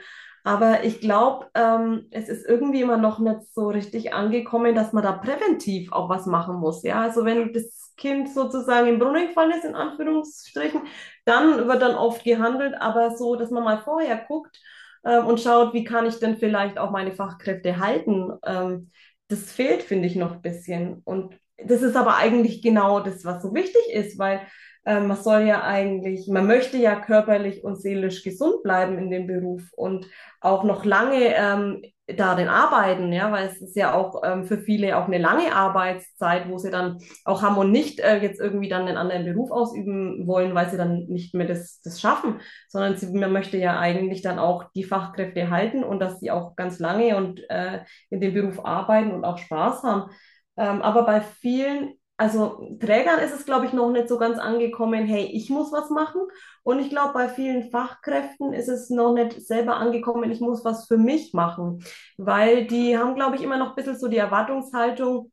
[0.49, 5.03] Aber ich glaube, ähm, es ist irgendwie immer noch nicht so richtig angekommen, dass man
[5.03, 6.83] da präventiv auch was machen muss.
[6.85, 10.81] Ja, also wenn das Kind sozusagen im Brunnen gefallen ist, in Anführungsstrichen,
[11.27, 14.59] dann wird dann oft gehandelt, aber so, dass man mal vorher guckt,
[15.05, 18.33] ähm, und schaut, wie kann ich denn vielleicht auch meine Fachkräfte halten.
[18.43, 18.89] Ähm,
[19.29, 21.03] das fehlt, finde ich, noch ein bisschen.
[21.05, 24.41] Und das ist aber eigentlich genau das, was so wichtig ist, weil
[24.89, 29.63] man soll ja eigentlich, man möchte ja körperlich und seelisch gesund bleiben in dem Beruf
[29.77, 30.07] und
[30.41, 31.83] auch noch lange ähm,
[32.17, 36.49] darin arbeiten, ja, weil es ist ja auch ähm, für viele auch eine lange Arbeitszeit,
[36.49, 40.27] wo sie dann auch haben und nicht äh, jetzt irgendwie dann einen anderen Beruf ausüben
[40.27, 44.23] wollen, weil sie dann nicht mehr das, das schaffen, sondern sie, man möchte ja eigentlich
[44.23, 48.33] dann auch die Fachkräfte halten und dass sie auch ganz lange und äh, in dem
[48.33, 50.11] Beruf arbeiten und auch Spaß haben.
[50.57, 55.07] Ähm, aber bei vielen also Trägern ist es, glaube ich, noch nicht so ganz angekommen,
[55.07, 56.21] hey, ich muss was machen.
[56.65, 60.87] Und ich glaube, bei vielen Fachkräften ist es noch nicht selber angekommen, ich muss was
[60.89, 61.85] für mich machen.
[62.17, 65.31] Weil die haben, glaube ich, immer noch ein bisschen so die Erwartungshaltung,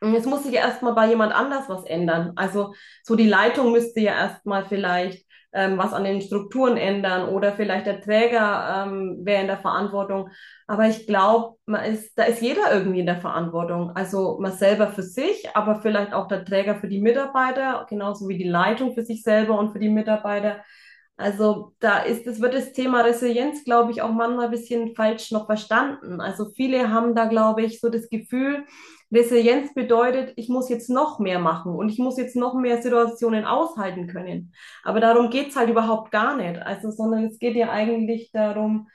[0.00, 2.32] es muss sich erstmal bei jemand anders was ändern.
[2.36, 5.25] Also so die Leitung müsste ja erstmal vielleicht
[5.56, 10.28] ähm, was an den Strukturen ändern oder vielleicht der Träger ähm, wäre in der Verantwortung.
[10.66, 13.90] Aber ich glaube, man ist, da ist jeder irgendwie in der Verantwortung.
[13.96, 18.36] Also man selber für sich, aber vielleicht auch der Träger für die Mitarbeiter, genauso wie
[18.36, 20.58] die Leitung für sich selber und für die Mitarbeiter.
[21.16, 25.30] Also da ist, es wird das Thema Resilienz, glaube ich, auch manchmal ein bisschen falsch
[25.32, 26.20] noch verstanden.
[26.20, 28.64] Also viele haben da, glaube ich, so das Gefühl,
[29.10, 33.44] Resilienz bedeutet, ich muss jetzt noch mehr machen und ich muss jetzt noch mehr Situationen
[33.44, 34.52] aushalten können.
[34.82, 36.60] Aber darum geht's halt überhaupt gar nicht.
[36.60, 38.88] Also, sondern es geht ja eigentlich darum,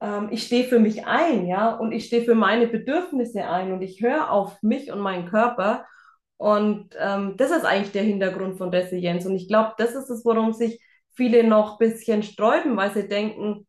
[0.00, 3.82] ähm, ich stehe für mich ein, ja, und ich stehe für meine Bedürfnisse ein und
[3.82, 5.84] ich höre auf mich und meinen Körper.
[6.38, 9.26] Und ähm, das ist eigentlich der Hintergrund von Resilienz.
[9.26, 10.80] Und ich glaube, das ist es, worum sich
[11.18, 13.66] viele noch ein bisschen sträuben, weil sie denken,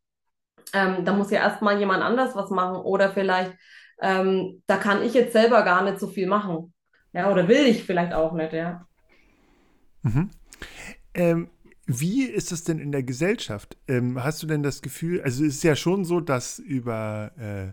[0.72, 3.52] ähm, da muss ja erstmal jemand anders was machen oder vielleicht
[4.00, 6.72] ähm, da kann ich jetzt selber gar nicht so viel machen.
[7.12, 8.86] Ja, oder will ich vielleicht auch nicht, ja.
[10.02, 10.30] Mhm.
[11.12, 11.50] Ähm,
[11.86, 13.76] wie ist es denn in der Gesellschaft?
[13.88, 17.72] Ähm, hast du denn das Gefühl, also es ist ja schon so, dass über äh,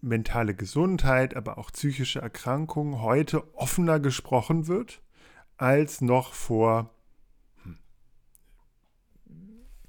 [0.00, 5.02] mentale Gesundheit, aber auch psychische Erkrankungen heute offener gesprochen wird
[5.58, 6.94] als noch vor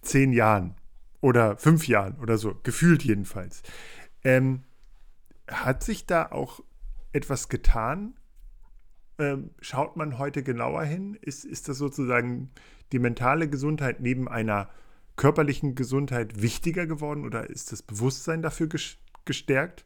[0.08, 0.76] zehn Jahren
[1.22, 3.62] oder fünf Jahren oder so, gefühlt jedenfalls.
[4.24, 4.64] Ähm,
[5.48, 6.62] hat sich da auch
[7.14, 8.16] etwas getan?
[9.20, 11.18] Ähm, schaut man heute genauer hin?
[11.22, 12.52] Ist, ist das sozusagen
[12.92, 14.70] die mentale Gesundheit neben einer
[15.16, 18.70] körperlichen Gesundheit wichtiger geworden oder ist das Bewusstsein dafür
[19.26, 19.86] gestärkt?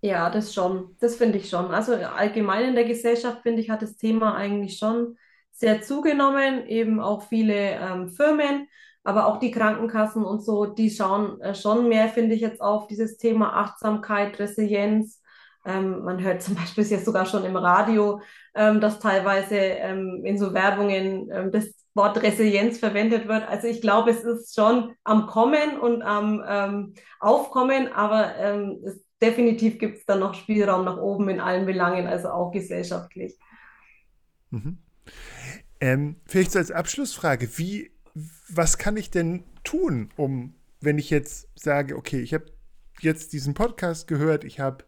[0.00, 0.96] Ja, das schon.
[0.98, 1.66] Das finde ich schon.
[1.66, 5.16] Also allgemein in der Gesellschaft, finde ich, hat das Thema eigentlich schon
[5.52, 6.66] sehr zugenommen.
[6.66, 8.68] Eben auch viele ähm, Firmen
[9.04, 12.86] aber auch die Krankenkassen und so, die schauen äh, schon mehr, finde ich, jetzt auf
[12.86, 15.20] dieses Thema Achtsamkeit, Resilienz.
[15.64, 18.20] Ähm, man hört zum Beispiel jetzt sogar schon im Radio,
[18.54, 23.46] ähm, dass teilweise ähm, in so Werbungen ähm, das Wort Resilienz verwendet wird.
[23.48, 29.04] Also ich glaube, es ist schon am Kommen und am ähm, Aufkommen, aber ähm, es,
[29.20, 33.38] definitiv gibt es da noch Spielraum nach oben in allen Belangen, also auch gesellschaftlich.
[34.50, 34.81] Mhm.
[35.82, 37.90] Ähm, vielleicht so als Abschlussfrage, wie
[38.48, 42.46] was kann ich denn tun, um, wenn ich jetzt sage, okay, ich habe
[43.00, 44.84] jetzt diesen Podcast gehört, ich habe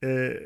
[0.00, 0.36] äh,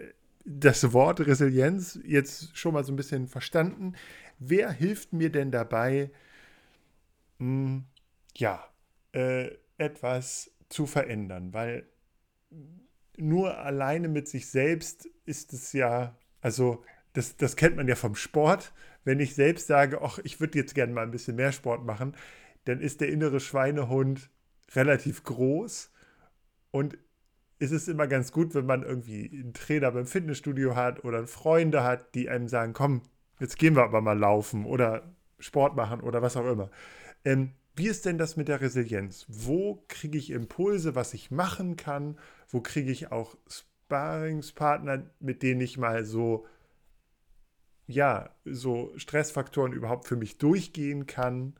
[0.44, 3.94] das Wort Resilienz jetzt schon mal so ein bisschen verstanden.
[4.40, 6.10] Wer hilft mir denn dabei,
[7.38, 7.84] mh, hm,
[8.34, 8.68] ja,
[9.12, 11.54] äh, etwas zu verändern?
[11.54, 11.86] Weil
[13.16, 18.16] nur alleine mit sich selbst ist es ja, also das, das kennt man ja vom
[18.16, 18.72] Sport
[19.06, 22.14] wenn ich selbst sage, ach, ich würde jetzt gerne mal ein bisschen mehr Sport machen,
[22.64, 24.28] dann ist der innere Schweinehund
[24.74, 25.92] relativ groß
[26.72, 26.98] und
[27.60, 31.84] ist es immer ganz gut, wenn man irgendwie einen Trainer beim Fitnessstudio hat oder Freunde
[31.84, 33.02] hat, die einem sagen, komm,
[33.38, 36.70] jetzt gehen wir aber mal laufen oder Sport machen oder was auch immer.
[37.24, 39.24] Ähm, wie ist denn das mit der Resilienz?
[39.28, 42.18] Wo kriege ich Impulse, was ich machen kann?
[42.48, 46.44] Wo kriege ich auch Sparingspartner, mit denen ich mal so
[47.86, 51.54] ja, so Stressfaktoren überhaupt für mich durchgehen kann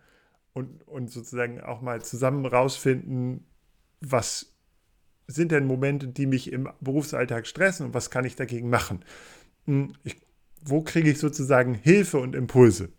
[0.55, 3.47] und, und sozusagen auch mal zusammen rausfinden,
[4.01, 4.55] was
[5.29, 9.05] sind denn Momente, die mich im Berufsalltag stressen und was kann ich dagegen machen?
[9.67, 10.17] Hm, ich,
[10.63, 12.91] wo kriege ich sozusagen Hilfe und Impulse?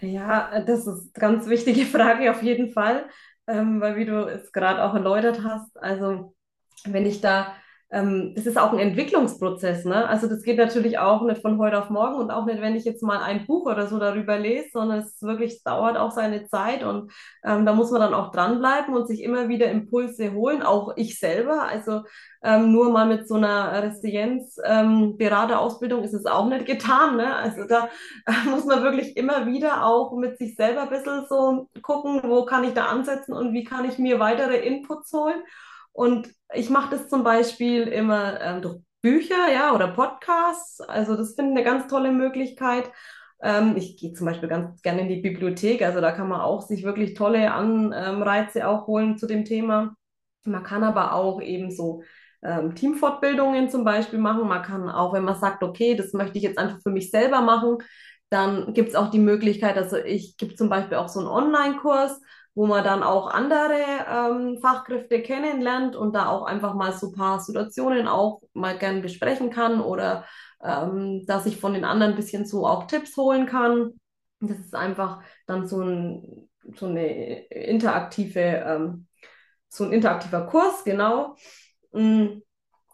[0.00, 3.08] Ja, das ist eine ganz wichtige Frage auf jeden Fall,
[3.46, 6.34] ähm, weil wie du es gerade auch erläutert hast, also
[6.84, 7.54] wenn ich da
[7.90, 10.08] ähm, das ist auch ein Entwicklungsprozess, ne?
[10.08, 12.84] Also das geht natürlich auch nicht von heute auf morgen und auch nicht, wenn ich
[12.84, 16.48] jetzt mal ein Buch oder so darüber lese, sondern es wirklich es dauert auch seine
[16.48, 17.12] Zeit und
[17.44, 21.20] ähm, da muss man dann auch dranbleiben und sich immer wieder Impulse holen, auch ich
[21.20, 21.62] selber.
[21.62, 22.02] Also
[22.42, 27.36] ähm, nur mal mit so einer Resilienz ähm, ist es auch nicht getan, ne?
[27.36, 27.88] Also da
[28.50, 32.64] muss man wirklich immer wieder auch mit sich selber ein bisschen so gucken, wo kann
[32.64, 35.40] ich da ansetzen und wie kann ich mir weitere Inputs holen.
[35.96, 40.80] Und ich mache das zum Beispiel immer ähm, durch Bücher, ja, oder Podcasts.
[40.82, 42.90] Also das finde ich eine ganz tolle Möglichkeit.
[43.42, 45.80] Ähm, ich gehe zum Beispiel ganz gerne in die Bibliothek.
[45.82, 49.96] Also da kann man auch sich wirklich tolle Anreize auch holen zu dem Thema.
[50.44, 52.02] Man kann aber auch eben so
[52.42, 54.46] ähm, Teamfortbildungen zum Beispiel machen.
[54.46, 57.40] Man kann auch, wenn man sagt, okay, das möchte ich jetzt einfach für mich selber
[57.40, 57.78] machen,
[58.28, 62.20] dann gibt es auch die Möglichkeit, also ich gebe zum Beispiel auch so einen Online-Kurs,
[62.56, 63.76] wo man dann auch andere
[64.10, 69.02] ähm, Fachkräfte kennenlernt und da auch einfach mal so ein paar Situationen auch mal gern
[69.02, 70.24] besprechen kann oder
[70.64, 73.92] ähm, dass ich von den anderen ein bisschen so auch Tipps holen kann.
[74.40, 79.06] Das ist einfach dann so, ein, so eine interaktive, ähm,
[79.68, 81.36] so ein interaktiver Kurs, genau.
[81.92, 82.40] Mm,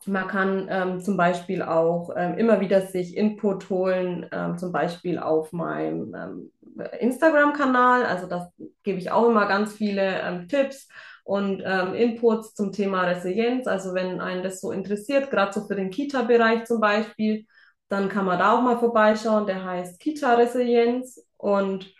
[0.06, 5.20] man kann ähm, zum Beispiel auch ähm, immer wieder sich Input holen, ähm, zum Beispiel
[5.20, 6.52] auf meinem ähm,
[7.00, 8.04] Instagram-Kanal.
[8.04, 8.48] Also das
[8.82, 10.88] gebe ich auch immer ganz viele ähm, Tipps
[11.24, 13.66] und ähm, Inputs zum Thema Resilienz.
[13.66, 17.46] Also wenn einen das so interessiert, gerade so für den Kita-Bereich zum Beispiel,
[17.88, 19.46] dann kann man da auch mal vorbeischauen.
[19.46, 21.94] Der heißt Kita Resilienz und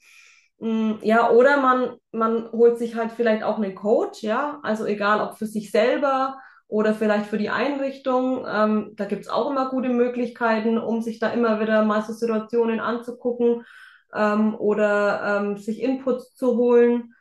[0.59, 5.21] Mm, ja, oder man, man holt sich halt vielleicht auch einen Coach, ja, also egal
[5.21, 8.45] ob für sich selber oder vielleicht für die Einrichtung.
[8.47, 12.13] Ähm, da gibt es auch immer gute Möglichkeiten, um sich da immer wieder mal so
[12.13, 13.65] Situationen anzugucken
[14.13, 17.13] ähm, oder ähm, sich Inputs zu holen.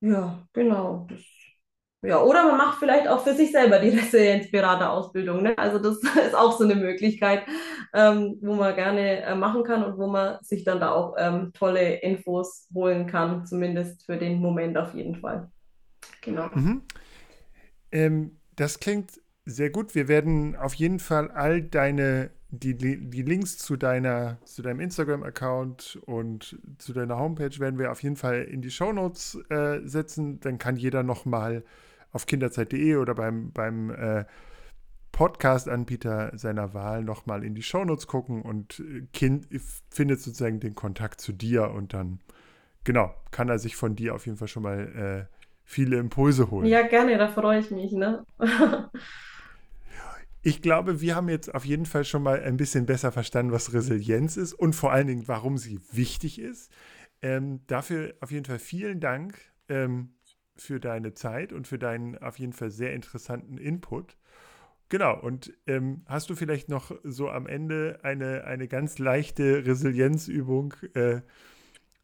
[0.00, 1.06] Ja, genau.
[1.08, 1.20] Das
[2.04, 5.42] ja, oder man macht vielleicht auch für sich selber die Resilienzberaterausbildung.
[5.42, 5.56] Ne?
[5.56, 7.44] Also das ist auch so eine Möglichkeit,
[7.94, 11.52] ähm, wo man gerne äh, machen kann und wo man sich dann da auch ähm,
[11.52, 15.50] tolle Infos holen kann, zumindest für den Moment auf jeden Fall.
[16.22, 16.48] Genau.
[16.52, 16.82] Mhm.
[17.92, 19.94] Ähm, das klingt sehr gut.
[19.94, 26.00] Wir werden auf jeden Fall all deine die, die Links zu deiner zu deinem Instagram-Account
[26.04, 30.38] und zu deiner Homepage werden wir auf jeden Fall in die Shownotes äh, setzen.
[30.40, 31.64] Dann kann jeder noch mal
[32.12, 34.24] auf kinderzeit.de oder beim, beim äh,
[35.12, 39.48] Podcast-Anbieter seiner Wahl nochmal in die Shownotes gucken und äh, Kind
[39.90, 42.20] findet sozusagen den Kontakt zu dir und dann,
[42.84, 46.66] genau, kann er sich von dir auf jeden Fall schon mal äh, viele Impulse holen.
[46.66, 48.24] Ja, gerne, da freue ich mich, ne?
[50.42, 53.72] ich glaube, wir haben jetzt auf jeden Fall schon mal ein bisschen besser verstanden, was
[53.72, 56.72] Resilienz ist und vor allen Dingen, warum sie wichtig ist.
[57.20, 59.38] Ähm, dafür auf jeden Fall vielen Dank.
[59.68, 60.14] Ähm,
[60.62, 64.16] für deine Zeit und für deinen auf jeden Fall sehr interessanten Input.
[64.88, 70.74] Genau, und ähm, hast du vielleicht noch so am Ende eine, eine ganz leichte Resilienzübung
[70.94, 71.22] äh,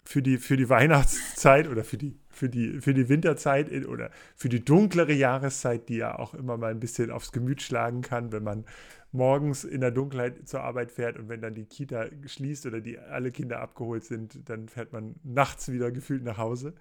[0.04, 4.10] für, die, für die Weihnachtszeit oder für die, für die, für die Winterzeit in, oder
[4.36, 8.32] für die dunklere Jahreszeit, die ja auch immer mal ein bisschen aufs Gemüt schlagen kann,
[8.32, 8.64] wenn man
[9.12, 12.98] morgens in der Dunkelheit zur Arbeit fährt und wenn dann die Kita schließt oder die
[12.98, 16.74] alle Kinder abgeholt sind, dann fährt man nachts wieder gefühlt nach Hause.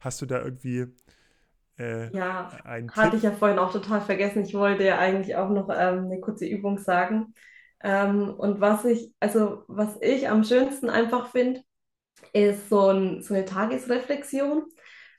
[0.00, 0.88] Hast du da irgendwie
[1.78, 3.16] äh, ja, hatte Tipp?
[3.16, 4.44] ich ja vorhin auch total vergessen.
[4.44, 7.34] Ich wollte ja eigentlich auch noch ähm, eine kurze Übung sagen.
[7.82, 11.62] Ähm, und was ich, also was ich am schönsten einfach finde,
[12.32, 14.64] ist so, ein, so eine Tagesreflexion.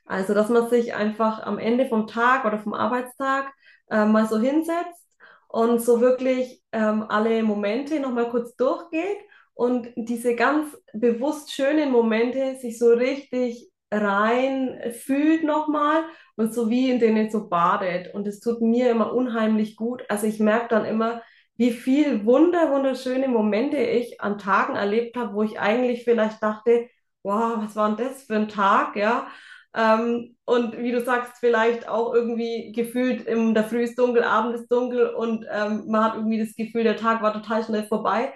[0.06, 3.52] Also, dass man sich einfach am Ende vom Tag oder vom Arbeitstag
[3.90, 5.06] äh, mal so hinsetzt
[5.48, 9.18] und so wirklich ähm, alle Momente nochmal kurz durchgeht
[9.54, 16.04] und diese ganz bewusst schönen Momente sich so richtig rein fühlt nochmal
[16.36, 18.12] und so wie in denen so badet.
[18.14, 20.04] Und es tut mir immer unheimlich gut.
[20.08, 21.22] Also ich merke dann immer,
[21.56, 26.88] wie viel wunder, wunderschöne Momente ich an Tagen erlebt habe, wo ich eigentlich vielleicht dachte,
[27.22, 29.28] wow, was war denn das für ein Tag, ja.
[29.74, 34.54] Ähm, und wie du sagst, vielleicht auch irgendwie gefühlt, in der Früh ist dunkel, Abend
[34.54, 38.32] ist dunkel und ähm, man hat irgendwie das Gefühl, der Tag war total schnell vorbei.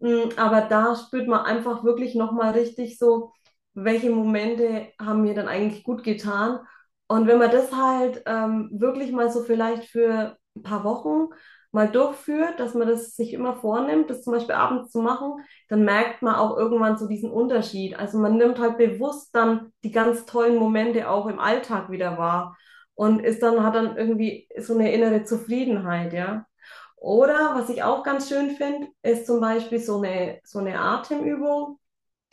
[0.00, 3.32] Mm, aber da spürt man einfach wirklich nochmal richtig so,
[3.74, 6.60] welche Momente haben mir dann eigentlich gut getan.
[7.08, 11.28] Und wenn man das halt ähm, wirklich mal so vielleicht für ein paar Wochen
[11.72, 15.34] mal durchführt, dass man das sich immer vornimmt, das zum Beispiel abends zu machen,
[15.68, 17.96] dann merkt man auch irgendwann so diesen Unterschied.
[17.98, 22.56] Also man nimmt halt bewusst dann die ganz tollen Momente auch im Alltag wieder wahr.
[22.94, 26.46] und ist dann, hat dann irgendwie so eine innere Zufriedenheit, ja.
[26.96, 31.79] Oder was ich auch ganz schön finde, ist zum Beispiel so eine, so eine Atemübung.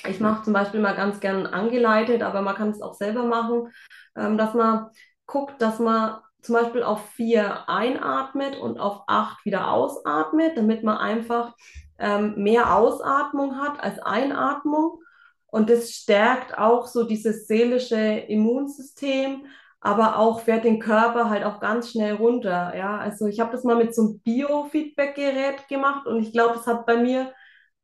[0.05, 3.71] Ich mache zum Beispiel mal ganz gern angeleitet, aber man kann es auch selber machen,
[4.15, 4.89] ähm, dass man
[5.25, 10.97] guckt, dass man zum Beispiel auf vier einatmet und auf acht wieder ausatmet, damit man
[10.97, 11.53] einfach
[11.99, 15.01] ähm, mehr Ausatmung hat als Einatmung.
[15.47, 19.45] Und das stärkt auch so dieses seelische Immunsystem,
[19.81, 22.73] aber auch fährt den Körper halt auch ganz schnell runter.
[22.77, 26.67] Ja, also ich habe das mal mit so einem Biofeedback-Gerät gemacht und ich glaube, das
[26.67, 27.33] hat bei mir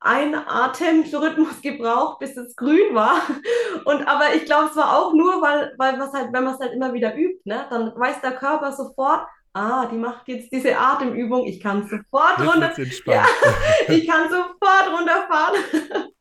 [0.03, 3.21] einen Atemrhythmus gebraucht, bis es grün war.
[3.85, 6.59] Und aber ich glaube, es war auch nur, weil, weil was halt, wenn man es
[6.59, 10.77] halt immer wieder übt, ne, dann weiß der Körper sofort, ah, die macht jetzt diese
[10.77, 12.73] Atemübung, ich kann sofort runter.
[13.05, 13.25] Ja,
[13.87, 16.09] ich kann sofort runterfahren.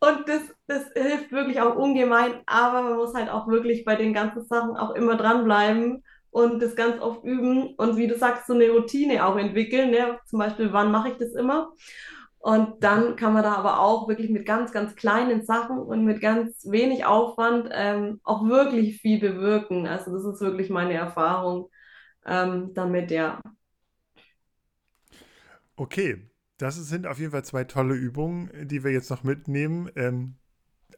[0.00, 4.14] Und das, das hilft wirklich auch ungemein, aber man muss halt auch wirklich bei den
[4.14, 8.54] ganzen Sachen auch immer dranbleiben und das ganz oft üben und wie du sagst, so
[8.54, 9.90] eine Routine auch entwickeln.
[9.90, 10.18] Ne?
[10.26, 11.72] Zum Beispiel, wann mache ich das immer?
[12.44, 16.20] Und dann kann man da aber auch wirklich mit ganz, ganz kleinen Sachen und mit
[16.20, 19.86] ganz wenig Aufwand ähm, auch wirklich viel bewirken.
[19.86, 21.70] Also das ist wirklich meine Erfahrung
[22.26, 23.40] ähm, damit, ja.
[25.76, 26.28] Okay,
[26.58, 29.90] das sind auf jeden Fall zwei tolle Übungen, die wir jetzt noch mitnehmen.
[29.96, 30.36] Ähm,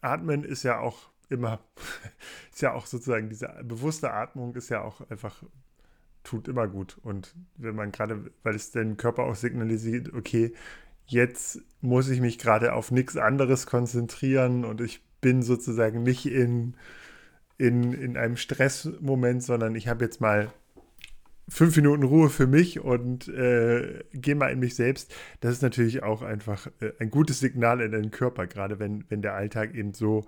[0.01, 0.97] Atmen ist ja auch
[1.29, 1.61] immer,
[2.51, 5.43] ist ja auch sozusagen diese bewusste Atmung ist ja auch einfach,
[6.23, 6.97] tut immer gut.
[7.03, 10.53] Und wenn man gerade, weil es den Körper auch signalisiert, okay,
[11.07, 16.75] jetzt muss ich mich gerade auf nichts anderes konzentrieren und ich bin sozusagen nicht in,
[17.57, 20.51] in, in einem Stressmoment, sondern ich habe jetzt mal
[21.49, 25.13] fünf Minuten Ruhe für mich und äh, gehe mal in mich selbst.
[25.39, 29.21] Das ist natürlich auch einfach äh, ein gutes Signal in den Körper, gerade wenn, wenn
[29.21, 30.25] der Alltag eben so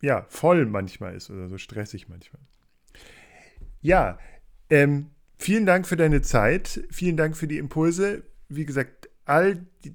[0.00, 2.40] ja, voll manchmal ist oder so stressig manchmal.
[3.80, 4.18] Ja,
[4.70, 8.24] ähm, vielen Dank für deine Zeit, vielen Dank für die Impulse.
[8.48, 8.95] Wie gesagt,
[9.26, 9.94] all die,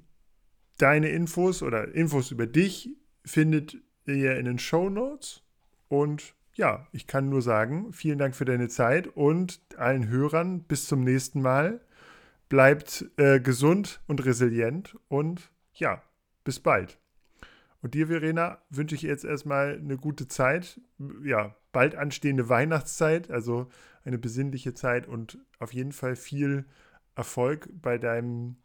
[0.78, 3.76] deine Infos oder Infos über dich findet
[4.06, 5.42] ihr in den Show Notes.
[5.88, 10.86] Und ja, ich kann nur sagen, vielen Dank für deine Zeit und allen Hörern bis
[10.86, 11.80] zum nächsten Mal.
[12.48, 16.02] Bleibt äh, gesund und resilient und ja,
[16.44, 16.98] bis bald.
[17.80, 20.80] Und dir, Verena, wünsche ich jetzt erstmal eine gute Zeit.
[21.24, 23.68] Ja, bald anstehende Weihnachtszeit, also
[24.04, 26.66] eine besinnliche Zeit und auf jeden Fall viel
[27.16, 28.56] Erfolg bei deinem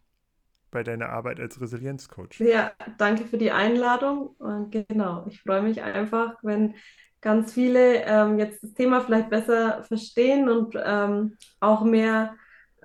[0.72, 2.40] bei deiner Arbeit als Resilienzcoach.
[2.40, 4.36] Ja, danke für die Einladung.
[4.40, 6.76] Und genau, ich freue mich einfach, wenn
[7.22, 12.36] ganz viele ähm, jetzt das Thema vielleicht besser verstehen und ähm, auch mehr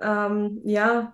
[0.01, 1.13] ähm, ja,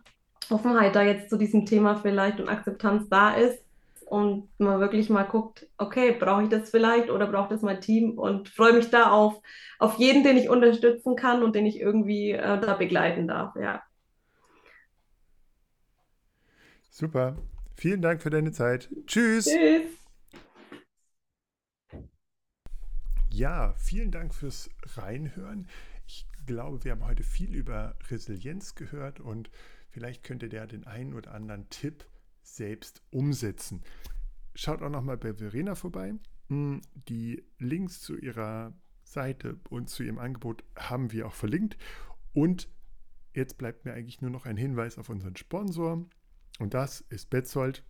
[0.49, 3.63] Offenheit da jetzt zu diesem Thema vielleicht und Akzeptanz da ist
[4.05, 8.17] und man wirklich mal guckt, okay, brauche ich das vielleicht oder braucht das mein Team
[8.17, 9.39] und freue mich da auf,
[9.77, 13.55] auf jeden, den ich unterstützen kann und den ich irgendwie äh, da begleiten darf.
[13.55, 13.83] Ja.
[16.99, 17.37] Super.
[17.75, 18.89] Vielen Dank für deine Zeit.
[19.05, 19.45] Tschüss.
[19.45, 19.85] Tschüss.
[23.29, 25.69] Ja, vielen Dank fürs Reinhören.
[26.05, 29.49] Ich glaube, wir haben heute viel über Resilienz gehört und
[29.91, 32.05] vielleicht könnt ihr da den einen oder anderen Tipp
[32.41, 33.81] selbst umsetzen.
[34.53, 36.15] Schaut auch nochmal bei Verena vorbei.
[36.49, 38.73] Hm, die Links zu ihrer
[39.03, 41.77] Seite und zu ihrem Angebot haben wir auch verlinkt.
[42.33, 42.67] Und
[43.33, 46.05] jetzt bleibt mir eigentlich nur noch ein Hinweis auf unseren Sponsor.
[46.59, 47.83] Und das ist Betzold.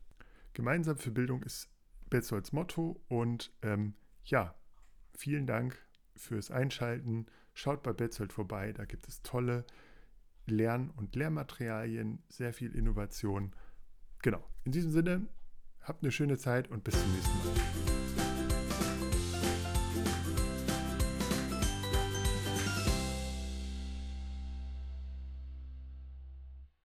[0.53, 1.70] Gemeinsam für Bildung ist
[2.09, 3.01] Betzolds Motto.
[3.07, 4.55] Und ähm, ja,
[5.15, 5.78] vielen Dank
[6.15, 7.26] fürs Einschalten.
[7.53, 8.72] Schaut bei Betzold vorbei.
[8.72, 9.65] Da gibt es tolle
[10.45, 13.53] Lern- und Lehrmaterialien, sehr viel Innovation.
[14.22, 14.43] Genau.
[14.63, 15.28] In diesem Sinne,
[15.82, 18.18] habt eine schöne Zeit und bis zum nächsten Mal.